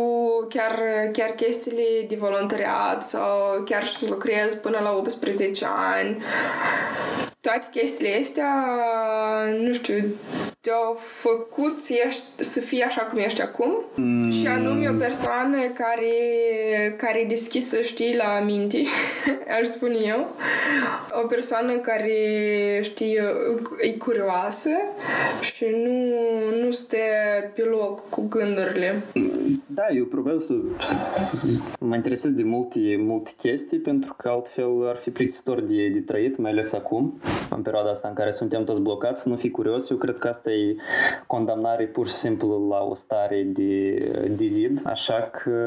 [0.50, 0.80] chiar,
[1.12, 6.24] chiar chestiile de voluntariat sau chiar să lucrezi până la 18 ani,
[7.40, 8.54] toate chestiile astea,
[9.60, 10.04] nu știu,
[10.62, 14.30] te-au făcut să, ești, să fii așa cum ești acum mm.
[14.30, 16.14] și anume o persoană care,
[16.98, 18.78] care e deschisă, știi, la minte,
[19.60, 20.36] aș spune eu.
[21.24, 22.14] O persoană care,
[22.82, 23.18] știi,
[23.80, 24.70] e curioasă
[25.42, 26.98] și nu, nu stă
[27.56, 29.04] pe loc cu gândurile.
[29.66, 30.54] Da, eu probabil să
[31.80, 36.38] mă interesez de multe, multe chestii pentru că altfel ar fi plictisitor de, de trăit,
[36.38, 39.90] mai ales acum, în perioada asta în care suntem toți blocați, să nu fi curios.
[39.90, 40.76] Eu cred că asta e
[41.28, 43.94] condamnare pur și simplu la o stare de,
[44.30, 45.60] de vid, așa că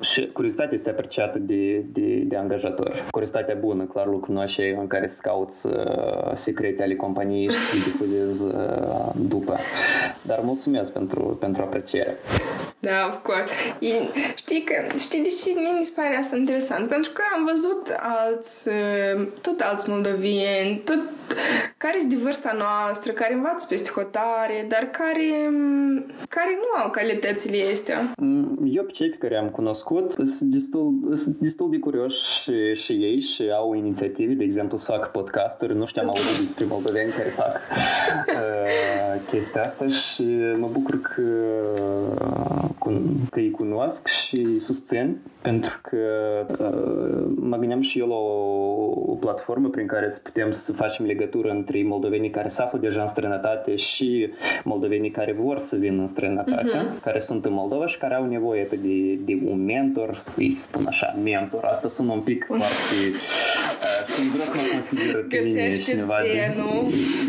[0.00, 3.06] și curiozitatea este apreciată de, de, de angajator.
[3.10, 7.74] Curiozitatea bună, clar, lucru nu așa în care să cauți uh, secrete ale companiei și
[7.76, 8.52] le difuzezi uh,
[9.14, 9.56] după.
[10.22, 12.16] Dar mulțumesc pentru, pentru apreciere.
[12.78, 13.54] Da, of course.
[13.78, 13.92] E,
[14.34, 16.88] știi, că, știi de ce mie mi se pare asta interesant?
[16.88, 21.00] Pentru că am văzut alți, uh, tot alți moldovieni, tot,
[21.76, 25.30] care sunt de vârsta noastră, care învață peste hotare, dar care,
[26.28, 28.12] care nu au calitățile astea.
[28.16, 32.82] Mm, eu pe cei pe care am cunoscut sunt destul, sunt destul de curioși și,
[32.84, 35.76] și ei și au inițiative, de exemplu, să fac podcasturi.
[35.76, 37.52] Nu știam auzit despre moldoveni care fac
[38.26, 40.24] uh, chestia asta și
[40.58, 41.22] mă bucur că
[43.30, 45.16] că îi cunosc și îi susțin
[45.46, 45.96] pentru că
[46.58, 51.04] uh, mă gândeam și eu la o, o platformă prin care să putem să facem
[51.06, 54.28] legătură între moldovenii care se află deja în străinătate și
[54.64, 57.02] moldovenii care vor să vină în străinătate, uh-huh.
[57.02, 61.16] care sunt în Moldova și care au nevoie de, de un mentor, să-i spun așa,
[61.22, 61.64] mentor.
[61.64, 62.56] Asta sună un pic uh.
[62.58, 62.96] foarte...
[63.82, 66.54] Uh, vreau să mă consider pe mine cineva de,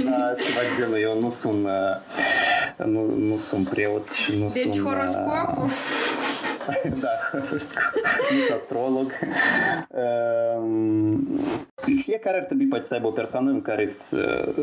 [0.03, 0.99] da, ceva de genul.
[1.01, 4.74] Eu nu sunt, uh, nu, nu sunt preot și nu deci sunt...
[4.74, 5.63] Deci horoscopul?
[5.63, 6.16] Uh,
[6.99, 7.39] da,
[8.28, 9.13] sunt astrolog.
[11.95, 14.53] Fiecare ar trebui poate să aibă o persoană în care să,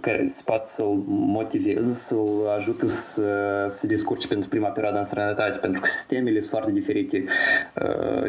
[0.00, 3.26] care să poată să-l motiveze, să-l ajute să
[3.70, 7.24] se descurce pentru prima perioadă în străinătate, pentru că sistemele sunt foarte diferite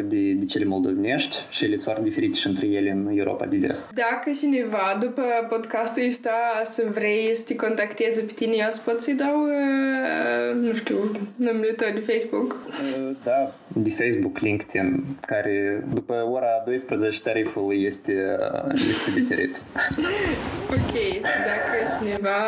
[0.04, 3.56] de, de cele moldovenești și ele sunt foarte diferite și între ele în Europa de
[3.56, 3.90] vest.
[3.94, 9.14] Dacă cineva după podcastul ăsta să vrei să te contacteze pe tine, eu pot să-i
[9.14, 9.46] dau,
[10.60, 10.96] nu știu,
[11.36, 12.56] numele tău de Facebook?
[13.24, 18.25] Da, de Facebook, LinkedIn, care după ora 12 tariful este, este
[18.72, 19.56] diferit.
[20.76, 22.38] ok, dacă cineva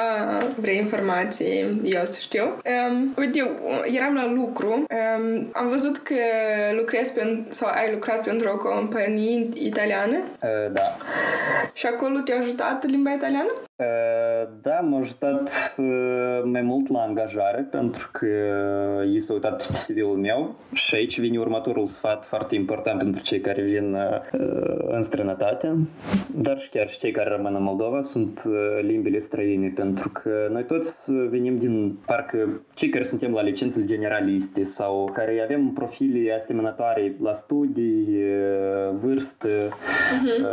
[0.57, 2.45] vrea informații, eu să știu.
[2.45, 3.51] Um, uite,
[3.95, 6.15] eram la lucru, um, am văzut că
[6.79, 10.17] lucrezi pentru, sau ai lucrat pentru o companie italiană.
[10.17, 10.97] Uh, da.
[11.73, 13.68] Și acolo te-a ajutat limba italiană?
[14.63, 15.51] Da, m-a ajutat
[16.45, 18.27] mai mult la angajare pentru că
[19.13, 23.41] ei s-au uitat peste CV-ul meu și aici vine următorul sfat foarte important pentru cei
[23.41, 23.97] care vin
[24.89, 25.77] în străinătate,
[26.35, 28.43] dar și chiar și cei care rămân în Moldova sunt
[28.81, 34.63] limbile străine pentru că noi toți venim din parcă cei care suntem la licențele generaliste
[34.63, 38.19] sau care avem profile asemănătoare la studii,
[39.01, 40.45] vârstă, uh-huh.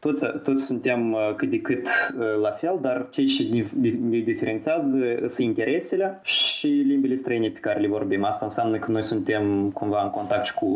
[0.00, 1.86] toți, toți suntem cât de cât cât
[2.18, 3.66] uh, la fel, dar ceea ce
[4.10, 4.86] ne diferențiază
[5.28, 8.24] sunt interesele și limbile străine pe care le vorbim.
[8.24, 10.70] Asta înseamnă că noi suntem cumva în contact cu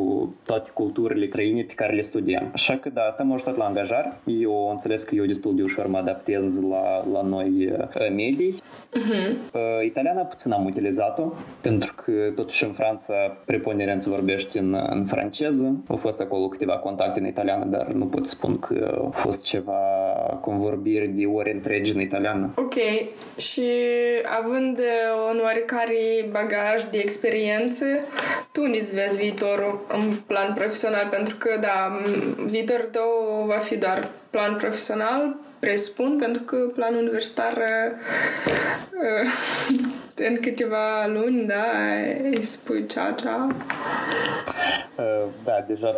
[0.44, 2.50] toate culturile străine pe care le studiem.
[2.52, 4.12] Așa că da, asta m-a ajutat la angajare.
[4.24, 8.62] Eu am înțeles că eu destul de ușor mă adaptez la, la noi uh, medii.
[8.88, 9.56] Uh-huh.
[9.84, 15.84] Italiana puțin am utilizat-o, pentru că totuși în Franța preponderență vorbește în, în franceză.
[15.88, 19.78] Au fost acolo câteva contacte în italiană, dar nu pot spun că a fost ceva
[20.40, 22.52] cum vorbiri de ore întregi în italiană.
[22.54, 22.74] Ok.
[23.36, 23.70] Și
[24.40, 24.80] având
[25.30, 27.84] un oarecare bagaj de experiență,
[28.52, 32.00] tu îți vezi viitorul în plan profesional, pentru că, da,
[32.46, 39.30] viitorul tău va fi doar plan profesional, presupun, pentru că planul universitar uh,
[40.18, 41.64] în câteva luni, da,
[42.22, 43.46] îi spui ceau, ceau.
[44.98, 45.94] Uh, da, deja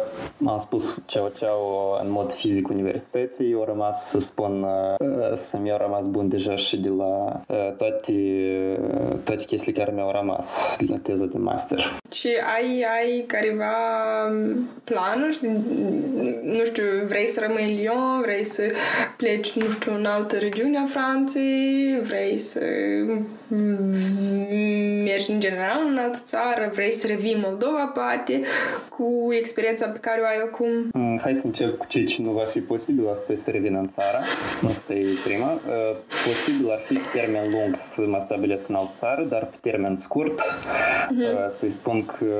[0.46, 5.78] am spus ceau ceau în mod fizic universității, au rămas să spun uh, să mi-au
[5.78, 8.12] rămas bun deja și de la uh, toate,
[9.24, 11.98] toate chestiile care mi-au rămas la teza de master.
[12.10, 13.74] Și ai, ai careva
[14.30, 15.38] um, planuri?
[16.42, 18.20] Nu știu, vrei să rămâi în Lyon?
[18.22, 18.62] Vrei să
[19.16, 21.98] pleci, nu știu, în altă regiune a Franței?
[22.02, 22.60] Vrei să
[25.04, 26.70] mergi în general în altă țară?
[26.72, 28.40] Vrei să revii în Moldova, poate,
[28.88, 30.72] cu experiența pe care o ai acum?
[30.92, 33.08] Mm, hai să încep cu ce nu va fi posibil.
[33.08, 34.18] Asta e să revin în țară.
[34.66, 35.52] Asta e prima.
[35.52, 35.96] Uh,
[36.26, 39.96] posibil ar fi pe termen lung să mă stabilesc în altă țară, dar pe termen
[39.96, 41.58] scurt uh-huh.
[41.58, 42.34] să-i spun că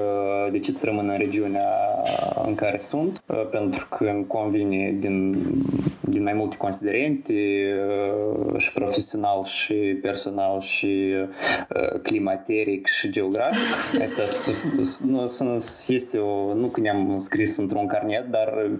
[0.50, 1.68] decid să rămân în regiunea
[2.46, 5.36] în care sunt, uh, pentru că îmi convine din,
[6.00, 10.99] din mai multe considerente uh, și profesional și personal și
[12.02, 14.00] climateric și geografic.
[14.02, 14.22] Asta
[15.06, 15.26] nu,
[15.86, 18.70] este o, nu că ne-am scris într-un carnet, dar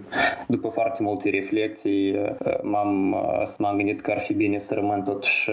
[0.47, 2.15] după foarte multe reflexii
[2.61, 3.15] m-am,
[3.57, 5.49] m-am gândit că ar fi bine să rămân totuși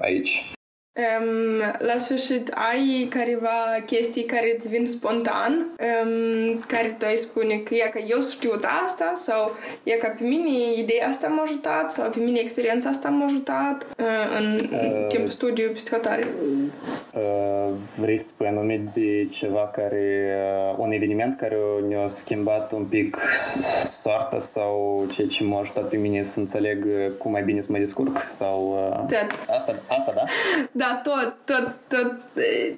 [0.00, 0.52] aici.
[1.00, 7.54] Um, la sfârșit, ai careva chestii care îți vin spontan, um, care tu ai spune
[7.56, 8.50] că e că eu știu
[8.84, 13.08] asta sau e că pe mine ideea asta m-a ajutat sau pe mine experiența asta
[13.08, 14.06] m-a ajutat uh,
[14.38, 16.24] în uh, timpul studiu psihotare.
[17.14, 20.34] Uh, vrei să spui anumit de ceva care,
[20.70, 21.56] uh, un eveniment care
[21.88, 23.16] ne-a schimbat un pic
[24.00, 26.86] soarta sau ceea ce m-a ajutat pe mine să înțeleg
[27.18, 28.16] cum mai bine să mă descurc?
[28.38, 29.18] Sau, uh,
[29.58, 30.24] asta, asta, da?
[30.72, 32.14] Da, tot, tot, tot,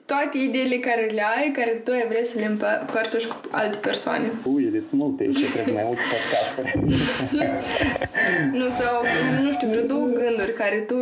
[0.04, 4.30] toate ideile care le ai, care tu ai vrea să le împărtăși cu alte persoane.
[4.44, 6.70] Ui, sunt multe și cred mai multe podcasturi.
[8.58, 9.02] nu, sau,
[9.42, 10.94] nu știu, vreo două gânduri care tu,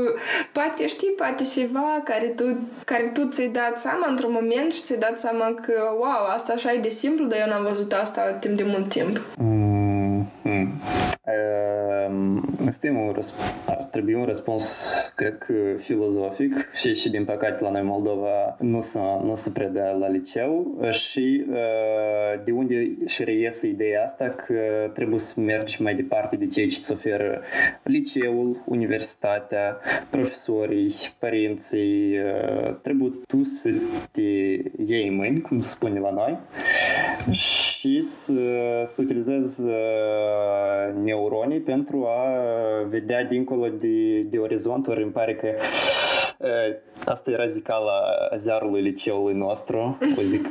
[0.53, 4.99] poate știi, poate ceva care tu, care tu ți-ai dat seama într-un moment și ți-ai
[4.99, 8.57] dat seama că, wow, asta așa e de simplu, dar eu n-am văzut asta timp
[8.57, 9.17] de mult timp.
[9.19, 9.81] Mm-hmm.
[12.67, 13.15] Este un
[13.67, 18.81] ar trebui un răspuns, cred că filozofic și, și din păcate la noi Moldova nu
[18.81, 21.45] se, nu se predă la liceu și
[22.45, 26.77] de unde și reiese ideea asta că trebuie să mergi mai departe de ceea ce
[26.81, 27.41] îți oferă
[27.83, 29.77] liceul, universitatea,
[30.11, 32.17] profesorii, părinții.
[32.83, 33.69] Trebuie tu să
[34.11, 34.21] te
[34.87, 36.39] iei în mâini, cum se spune la noi,
[37.33, 38.33] și să,
[38.87, 39.61] să utilizezi
[41.03, 45.49] neuronii pentru a vedea dincolo de, de orizont, ori îmi pare că
[47.05, 48.01] Asta era zicala
[48.43, 50.49] ziarului liceului nostru, cu zic,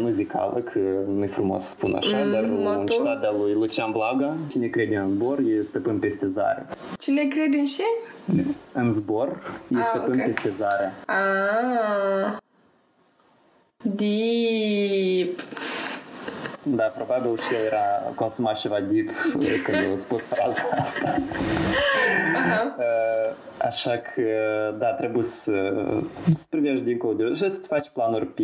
[0.00, 3.90] nu zicală, că nu-i frumos să spun așa, mm, dar un citat de lui Lucian
[3.90, 6.66] Blaga, cine crede în zbor e stăpân peste zare.
[6.98, 7.82] Cine crede în ce?
[8.72, 9.28] În zbor
[9.74, 10.26] e ah, stăpân okay.
[10.26, 10.92] peste zare.
[11.06, 12.36] Ah.
[13.82, 15.38] Deep.
[16.62, 19.08] Da, probabil și eu era consumat ceva deep
[19.64, 21.16] când au spus fraza asta.
[22.32, 23.51] Uh-huh.
[23.66, 24.22] Așa că,
[24.78, 25.72] da, trebuie să,
[26.34, 28.42] să privești dincolo de și să faci planuri pe,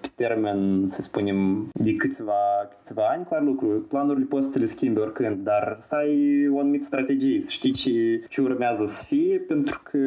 [0.00, 3.86] pe termen, să spunem, de câțiva, câțiva ani, clar lucru.
[3.88, 7.90] Planurile poți să le schimbi oricând, dar să ai o anumită strategie, să știi ce,
[8.28, 9.98] ce urmează să fie, pentru că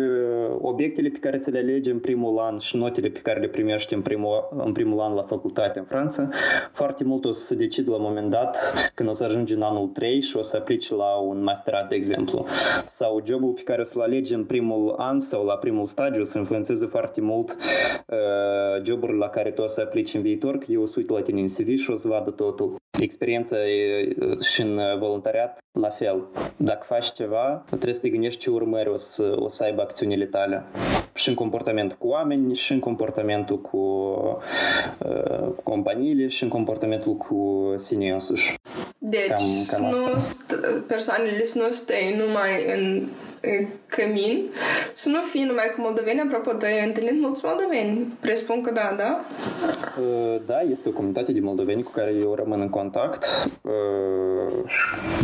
[0.62, 3.94] obiectele pe care ți le alegi în primul an și notele pe care le primești
[3.94, 6.30] în primul, în primul an la facultate în Franța,
[6.74, 8.58] foarte mult o să se decid la un moment dat
[8.94, 11.96] când o să ajungi în anul 3 și o să aplici la un masterat, de
[11.96, 12.46] exemplu.
[12.88, 16.38] Sau jobul pe care o să-l alegi în primul an sau la primul stagiu să
[16.38, 20.82] influențeze foarte mult uh, joburile la care tu o să aplici în viitor, că eu
[20.82, 22.76] o să uit la tine în CV și o să vadă totul.
[23.00, 23.56] Experiența
[24.54, 26.24] și în voluntariat, la fel.
[26.58, 30.26] Dacă faci ceva, trebuie să te gândești ce urmări o să, o să aibă acțiunile
[30.26, 30.64] tale.
[31.18, 37.74] Și în comportamentul cu oameni, și în comportamentul cu uh, companiile, și în comportamentul cu
[37.82, 38.54] sine însuși.
[38.98, 43.10] Deci, cam, cam nu st- persoanele să nu stai numai în
[43.88, 44.46] cămin,
[44.94, 46.20] să nu fii numai cu moldoveni.
[46.20, 48.14] Apropo, tu ai întâlnit mulți moldoveni.
[48.20, 49.26] Presupun că da, da?
[50.02, 53.26] Uh, da, este o comunitate de moldoveni cu care eu rămân în contact
[53.62, 53.72] uh,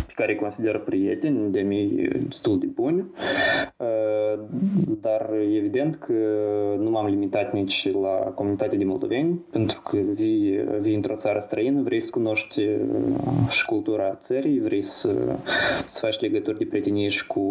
[0.08, 3.06] pe care îi consider prieteni de mei destul de buni.
[3.78, 4.40] Uh,
[5.02, 6.14] dar evident că
[6.80, 11.82] nu m-am limitat nici la comunitatea de moldoveni, pentru că vii, vii într-o țară străină,
[11.82, 12.62] vrei să cunoști
[13.50, 15.14] și cultura țării, vrei să,
[15.88, 17.42] să faci legături de prietenie și cu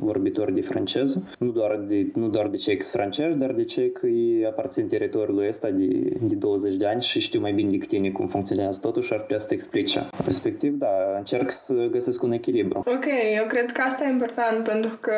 [0.00, 4.06] vorbitori de franceză, nu doar de, nu doar de cei francezi, dar de cei că
[4.06, 8.10] îi aparțin teritoriului ăsta de, de 20 de ani și știu mai bine decât tine
[8.10, 10.08] cum funcționează totul și ar putea să te explice.
[10.24, 12.78] Respectiv, da, încerc să găsesc un echilibru.
[12.78, 13.04] Ok,
[13.34, 15.14] eu cred că asta e important pentru că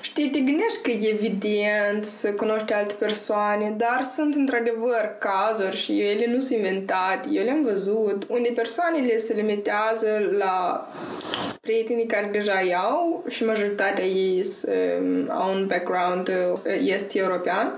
[0.00, 6.00] Știi, te gândești că e evident să cunoști alte persoane, dar sunt într-adevăr cazuri și
[6.00, 10.08] ele nu sunt inventate, eu le-am văzut, unde persoanele se limitează
[10.38, 10.88] la
[11.66, 17.72] prietenii care deja iau și majoritatea ei um, au un background uh, este european,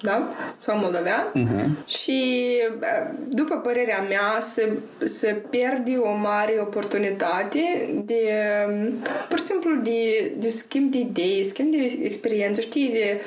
[0.00, 0.34] da?
[0.56, 1.26] Sau moldovean.
[1.34, 1.86] Uh-huh.
[1.86, 2.48] Și
[2.80, 4.68] uh, după părerea mea se,
[5.04, 7.62] se pierde o mare oportunitate
[8.04, 8.22] de
[8.68, 12.60] um, pur și simplu de, de schimb de idei, schimb de experiență.
[12.60, 13.20] Știi, de,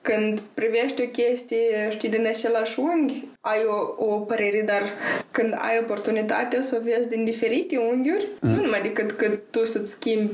[0.00, 4.82] când privești o chestie, știi, din același unghi, ai o, o părere, dar
[5.30, 8.50] când ai oportunitatea să o vezi din diferite unghiuri, mm.
[8.50, 10.32] nu numai decât că tu să-ți schimbi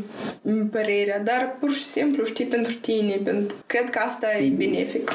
[0.71, 3.21] părerea, dar pur și simplu știi pentru tine.
[3.25, 3.57] Pentru...
[3.67, 5.11] Cred că asta e benefic.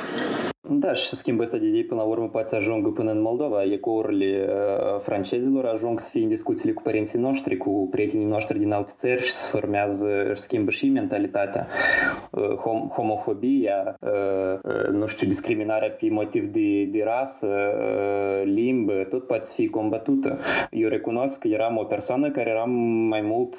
[0.69, 3.63] Da, și schimbul ăsta de idei până la urmă poate să ajungă până în Moldova.
[3.63, 8.71] Ecourile uh, francezilor ajung să fie în discuțiile cu părinții noștri, cu prietenii noștri din
[8.71, 11.67] alte țări și se formează, își schimbă și mentalitatea.
[12.31, 17.47] Uh, hom- homofobia, uh, nu știu, discriminarea pe motiv de, de rasă,
[18.43, 20.39] limbă, tot poate fi combătută.
[20.71, 22.71] Eu recunosc că eram o persoană care eram
[23.09, 23.55] mai mult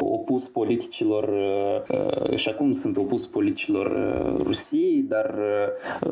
[0.00, 1.30] opus politicilor
[2.34, 3.96] și acum sunt opus politicilor
[4.42, 5.34] Rusiei, dar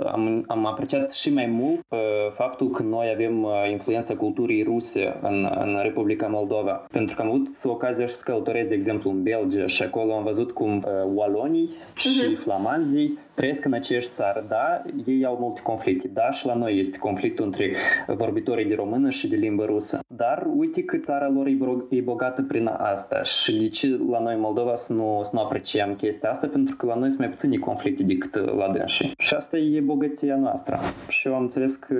[0.06, 1.98] am, am apreciat și mai mult uh,
[2.34, 6.72] faptul că noi avem uh, influența culturii ruse în, în Republica Moldova.
[6.90, 10.50] Pentru că am avut ocazia să călătoresc, de exemplu, în Belgia și acolo am văzut
[10.50, 10.82] cum uh,
[11.14, 12.42] walonii și uh-huh.
[12.42, 16.98] flamanzii trăiesc în aceeași țară, da, ei au multe conflicte, da, și la noi este
[16.98, 17.72] conflictul între
[18.06, 19.98] vorbitorii de română și de limbă rusă.
[20.06, 21.46] Dar uite că țara lor
[21.90, 25.40] e bogată prin asta și de ce la noi în Moldova să nu, să nu
[25.40, 29.12] apreciem chestia asta, pentru că la noi sunt mai puține conflicte decât la dânsii.
[29.18, 30.78] Și asta e bogăția noastră.
[31.08, 31.94] Și eu am înțeles că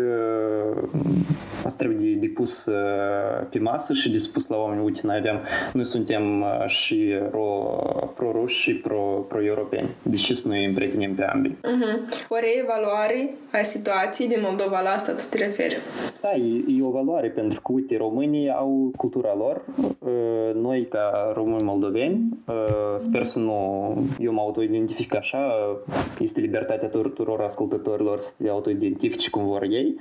[1.64, 2.68] asta trebuie de, de pus
[3.51, 5.39] pe masă și de spus la oameni, uite, noi avem,
[5.72, 7.14] noi suntem și
[8.14, 11.57] pro-ruși și pro, pro-europeni, deși să nu îi împrietenim pe ambii.
[11.57, 12.28] Uh-huh.
[12.28, 15.76] O reevaluare a situației din Moldova la asta tu te referi?
[16.20, 19.62] Da, e, e o valoare pentru că, uite, românii au cultura lor,
[19.99, 23.59] uh, noi ca români moldoveni, uh, sper să nu,
[24.18, 25.53] eu mă autoidentific așa,
[26.18, 30.01] este libertatea tuturor ascultătorilor să se autoidentifice cum vor ei.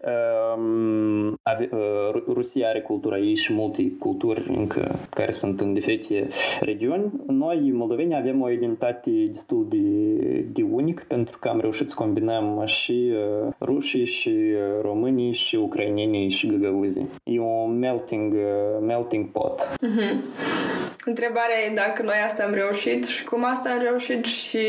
[0.58, 6.28] Um, uh, Rusia are cultura ei și multe culturi încă care sunt în diferite
[6.60, 7.12] regiuni.
[7.28, 9.78] Noi, moldoveni, avem o identitate destul de,
[10.54, 15.55] de unică pentru că am reușit să combinăm și uh, rușii, și uh, românii, și
[15.55, 17.10] ucrainenii, și găgăuzii.
[17.24, 18.39] E un melting, uh,
[18.82, 19.62] melting pot.
[19.62, 20.14] Mm-hmm.
[21.05, 24.60] Întrebarea e dacă noi asta am reușit și cum asta am reușit și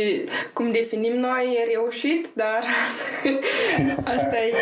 [0.52, 2.62] cum definim noi reușit, dar
[4.16, 4.52] asta e,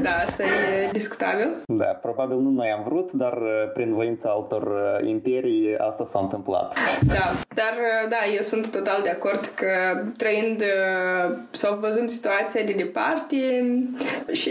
[0.00, 1.62] da, asta e discutabil.
[1.66, 3.38] Da, probabil nu noi am vrut, dar
[3.74, 4.64] prin voința altor
[5.04, 6.76] imperii asta s-a întâmplat.
[7.06, 7.74] Da, dar
[8.08, 10.62] da, eu sunt total de acord că trăind
[11.50, 13.36] sau văzând situația de departe
[14.32, 14.50] și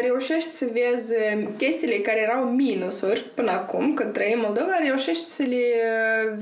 [0.00, 1.14] reușești să vezi
[1.56, 5.64] chestiile care erau minusuri până acum, când trăim Moldova, reușești să le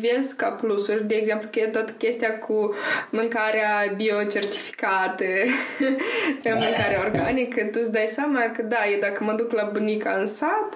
[0.01, 1.07] vezi ca plusuri.
[1.07, 2.75] De exemplu, că tot chestia cu
[3.11, 5.25] mâncarea biocertificată,
[6.65, 10.27] mâncarea organică, tu îți dai seama că da, eu dacă mă duc la bunica în
[10.27, 10.75] sat,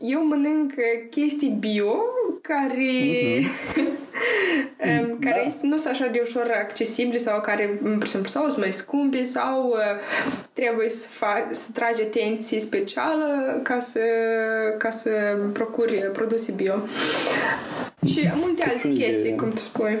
[0.00, 0.72] eu mănânc
[1.10, 1.94] chestii bio
[2.42, 2.92] care
[3.38, 3.99] uh-huh.
[5.24, 5.68] care da.
[5.68, 9.22] nu sunt așa de ușor accesibile sau care, pur și simplu, sau sunt mai scumpe
[9.22, 9.76] sau uh,
[10.52, 14.00] trebuie să, fa- să tragi atenție specială ca să,
[14.78, 15.10] ca să
[15.52, 16.74] procuri produse bio.
[18.06, 19.98] Și multe alte chestii, cum tu spui.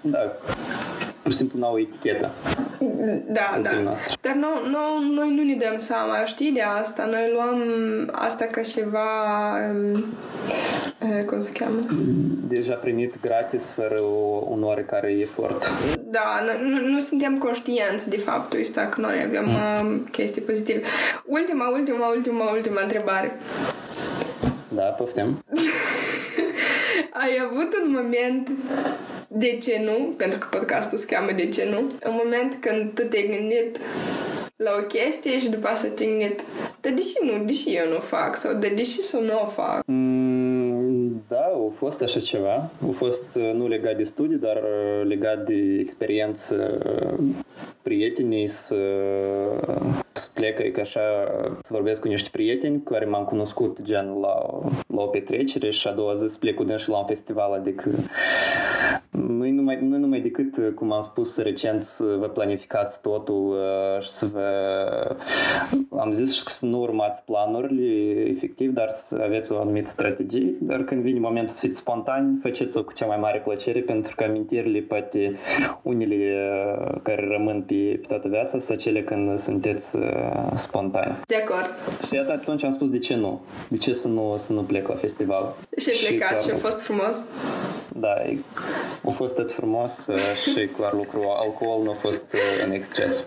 [0.00, 0.36] Da
[1.26, 2.30] pur și simplu n-au etichetă.
[3.26, 3.70] Da, da.
[4.20, 7.04] Dar nu, nu, noi nu ne dăm seama, știi, de asta.
[7.04, 7.60] Noi luăm
[8.12, 9.08] asta ca ceva...
[9.70, 10.04] Um,
[11.26, 11.80] cum se cheamă?
[12.48, 15.70] Deja primit gratis, fără o, un oarecare efort.
[16.04, 19.54] Da, nu, nu, nu suntem conștienți de faptul ăsta că noi avem mm.
[19.54, 20.80] uh, chestii pozitive.
[21.24, 23.40] Ultima, ultima, ultima, ultima întrebare.
[24.68, 25.44] Da, poftim.
[27.22, 28.48] Ai avut un moment
[29.28, 33.02] de ce nu, pentru că podcastul se cheamă De ce nu, în moment când tu
[33.02, 33.78] te-ai gândit
[34.56, 36.44] la o chestie și după asta te-ai gândit,
[36.80, 39.82] dar deși nu, deși eu nu fac sau de deși să nu o fac?
[39.86, 42.70] Mm, da, au fost așa ceva.
[42.84, 47.24] Au fost uh, nu legat de studii, dar uh, legat de experiență uh,
[47.82, 48.76] prietenii să,
[50.16, 51.00] să plec, că așa,
[51.62, 54.34] să vorbesc cu niște prieteni cu care m-am cunoscut gen la,
[54.94, 57.90] la o petrecere și a doua zi să plec cu și la un festival, adică
[59.10, 63.56] nu-i numai numai, nu numai decât, cum am spus recent, să vă planificați totul
[64.00, 64.46] și să vă...
[65.98, 71.02] Am zis să nu urmați planurile efectiv, dar să aveți o anumită strategie, dar când
[71.02, 75.36] vine momentul să fiți spontani, faceți-o cu cea mai mare plăcere, pentru că amintirile, poate
[75.82, 76.34] unele
[77.02, 79.96] care rămân pe, pe toată viața, sunt cele când sunteți
[80.56, 81.16] spontani.
[81.26, 81.70] De acord.
[82.06, 83.40] Și atunci am spus de ce nu.
[83.68, 85.54] De ce să nu, să nu plec la festival.
[85.76, 87.24] Și ai plecat și a fost frumos?
[87.88, 88.14] Da,
[89.08, 89.92] a fost tot frumos
[90.42, 92.22] și clar lucru alcool nu a fost
[92.64, 93.26] în exces.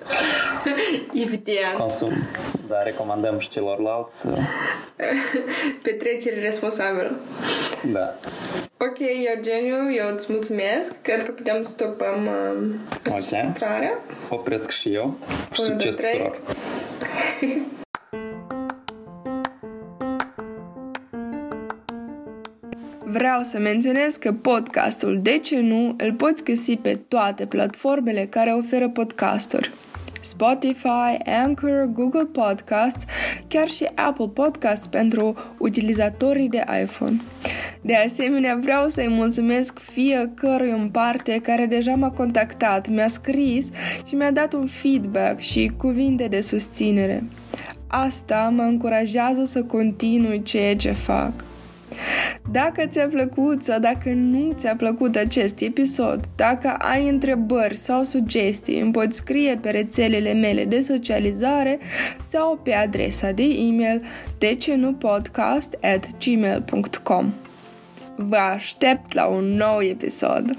[1.14, 1.78] Evident.
[1.78, 2.14] Consum.
[2.70, 4.26] Da, recomandăm și celorlalți.
[5.84, 7.12] Petrecere responsabilă.
[7.92, 8.16] Da.
[8.78, 11.02] Ok, Eugeniu, eu îți mulțumesc.
[11.02, 14.00] Cred că putem să stopăm uh, înregistrarea.
[14.04, 14.38] Okay.
[14.40, 15.18] Opresc și eu.
[15.60, 16.32] 1, 2, 3.
[23.06, 28.52] Vreau să menționez că podcastul De ce nu îl poți găsi pe toate platformele care
[28.52, 29.72] oferă podcasturi.
[30.30, 33.06] Spotify, Anchor, Google Podcasts,
[33.48, 37.22] chiar și Apple Podcasts pentru utilizatorii de iPhone.
[37.82, 43.70] De asemenea, vreau să-i mulțumesc fiecărui în parte care deja m-a contactat, mi-a scris
[44.08, 47.24] și mi-a dat un feedback și cuvinte de susținere.
[47.88, 51.32] Asta mă încurajează să continui ceea ce fac.
[52.52, 58.80] Dacă ți-a plăcut sau dacă nu ți-a plăcut acest episod, dacă ai întrebări sau sugestii,
[58.80, 61.80] îmi poți scrie pe rețelele mele de socializare
[62.22, 64.04] sau pe adresa de e-mail
[64.38, 67.34] decenupodcast at gmail.com.
[68.16, 70.58] Vă aștept la un nou episod!